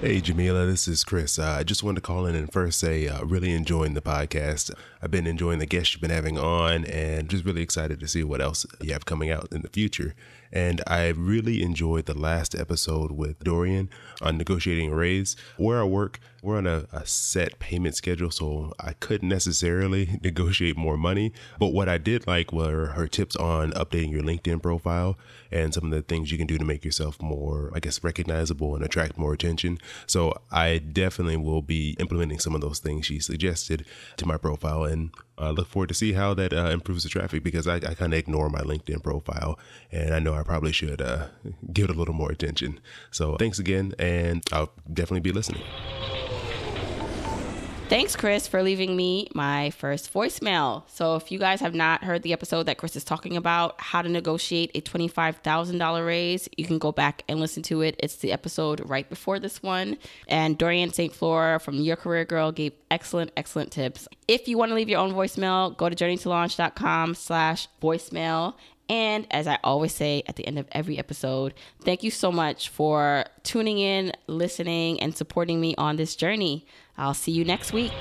Hey, 0.00 0.20
Jamila, 0.20 0.64
this 0.64 0.86
is 0.86 1.02
Chris. 1.02 1.40
Uh, 1.40 1.56
I 1.58 1.64
just 1.64 1.82
wanted 1.82 1.96
to 1.96 2.06
call 2.06 2.24
in 2.24 2.36
and 2.36 2.52
first 2.52 2.78
say, 2.78 3.08
uh, 3.08 3.24
really 3.24 3.52
enjoying 3.52 3.94
the 3.94 4.00
podcast. 4.00 4.72
I've 5.02 5.10
been 5.10 5.26
enjoying 5.26 5.58
the 5.58 5.66
guests 5.66 5.92
you've 5.92 6.00
been 6.00 6.10
having 6.10 6.38
on 6.38 6.84
and 6.84 7.28
just 7.28 7.44
really 7.44 7.62
excited 7.62 7.98
to 7.98 8.06
see 8.06 8.22
what 8.22 8.40
else 8.40 8.64
you 8.80 8.92
have 8.92 9.06
coming 9.06 9.32
out 9.32 9.48
in 9.50 9.62
the 9.62 9.68
future. 9.68 10.14
And 10.52 10.82
I 10.86 11.08
really 11.08 11.62
enjoyed 11.62 12.06
the 12.06 12.18
last 12.18 12.54
episode 12.54 13.12
with 13.12 13.38
Dorian 13.40 13.90
on 14.20 14.38
negotiating 14.38 14.90
a 14.90 14.94
raise. 14.94 15.36
Where 15.56 15.80
I 15.80 15.84
work, 15.84 16.20
we're 16.42 16.58
on 16.58 16.66
a, 16.66 16.86
a, 16.92 17.04
set 17.04 17.58
payment 17.58 17.96
schedule, 17.96 18.30
so 18.30 18.72
I 18.78 18.92
couldn't 18.92 19.28
necessarily 19.28 20.18
negotiate 20.22 20.76
more 20.76 20.96
money. 20.96 21.32
But 21.58 21.68
what 21.68 21.88
I 21.88 21.98
did 21.98 22.26
like 22.26 22.52
were 22.52 22.86
her 22.86 23.08
tips 23.08 23.34
on 23.36 23.72
updating 23.72 24.12
your 24.12 24.22
LinkedIn 24.22 24.62
profile 24.62 25.18
and 25.50 25.74
some 25.74 25.84
of 25.84 25.90
the 25.90 26.02
things 26.02 26.30
you 26.30 26.38
can 26.38 26.46
do 26.46 26.58
to 26.58 26.64
make 26.64 26.84
yourself 26.84 27.20
more, 27.20 27.72
I 27.74 27.80
guess, 27.80 28.04
recognizable 28.04 28.74
and 28.74 28.84
attract 28.84 29.18
more 29.18 29.32
attention. 29.32 29.78
So 30.06 30.40
I 30.50 30.78
definitely 30.78 31.38
will 31.38 31.62
be 31.62 31.96
implementing 31.98 32.38
some 32.38 32.54
of 32.54 32.60
those 32.60 32.78
things 32.78 33.06
she 33.06 33.18
suggested 33.18 33.84
to 34.16 34.26
my 34.26 34.36
profile 34.36 34.84
and 34.84 35.10
uh, 35.40 35.50
look 35.50 35.68
forward 35.68 35.88
to 35.88 35.94
see 35.94 36.12
how 36.12 36.34
that 36.34 36.52
uh, 36.52 36.70
improves 36.70 37.04
the 37.04 37.08
traffic 37.08 37.42
because 37.42 37.66
I, 37.66 37.76
I 37.76 37.94
kind 37.94 38.12
of 38.12 38.18
ignore 38.18 38.50
my 38.50 38.60
LinkedIn 38.60 39.02
profile 39.02 39.58
and 39.90 40.14
I 40.14 40.18
know 40.18 40.34
I 40.38 40.42
probably 40.42 40.72
should 40.72 41.02
uh, 41.02 41.26
give 41.72 41.84
it 41.84 41.90
a 41.90 41.98
little 41.98 42.14
more 42.14 42.30
attention. 42.30 42.80
So 43.10 43.36
thanks 43.36 43.58
again, 43.58 43.94
and 43.98 44.42
I'll 44.52 44.72
definitely 44.92 45.20
be 45.20 45.32
listening. 45.32 45.62
Thanks, 47.88 48.16
Chris, 48.16 48.46
for 48.46 48.62
leaving 48.62 48.94
me 48.96 49.30
my 49.34 49.70
first 49.70 50.12
voicemail. 50.12 50.82
So, 50.88 51.16
if 51.16 51.32
you 51.32 51.38
guys 51.38 51.62
have 51.62 51.74
not 51.74 52.04
heard 52.04 52.22
the 52.22 52.34
episode 52.34 52.64
that 52.64 52.76
Chris 52.76 52.96
is 52.96 53.02
talking 53.02 53.34
about, 53.34 53.80
how 53.80 54.02
to 54.02 54.10
negotiate 54.10 54.70
a 54.74 54.82
$25,000 54.82 56.06
raise, 56.06 56.50
you 56.58 56.66
can 56.66 56.78
go 56.78 56.92
back 56.92 57.24
and 57.30 57.40
listen 57.40 57.62
to 57.62 57.80
it. 57.80 57.96
It's 57.98 58.16
the 58.16 58.30
episode 58.30 58.82
right 58.86 59.08
before 59.08 59.38
this 59.38 59.62
one. 59.62 59.96
And 60.28 60.58
Dorian 60.58 60.92
St. 60.92 61.14
Fleur 61.14 61.58
from 61.60 61.76
Your 61.76 61.96
Career 61.96 62.26
Girl 62.26 62.52
gave 62.52 62.74
excellent, 62.90 63.30
excellent 63.38 63.72
tips. 63.72 64.06
If 64.28 64.48
you 64.48 64.58
want 64.58 64.70
to 64.70 64.74
leave 64.74 64.90
your 64.90 65.00
own 65.00 65.14
voicemail, 65.14 65.74
go 65.74 65.88
to 65.88 65.96
journeytolaunch.com 65.96 67.14
slash 67.14 67.68
voicemail 67.80 68.52
and 68.88 69.26
as 69.30 69.46
I 69.46 69.58
always 69.62 69.94
say 69.94 70.22
at 70.26 70.36
the 70.36 70.46
end 70.46 70.58
of 70.58 70.66
every 70.72 70.98
episode, 70.98 71.54
thank 71.82 72.02
you 72.02 72.10
so 72.10 72.32
much 72.32 72.68
for 72.68 73.24
tuning 73.42 73.78
in, 73.78 74.12
listening, 74.26 75.00
and 75.00 75.16
supporting 75.16 75.60
me 75.60 75.74
on 75.76 75.96
this 75.96 76.16
journey. 76.16 76.66
I'll 76.96 77.14
see 77.14 77.32
you 77.32 77.44
next 77.44 77.72
week. 77.72 77.92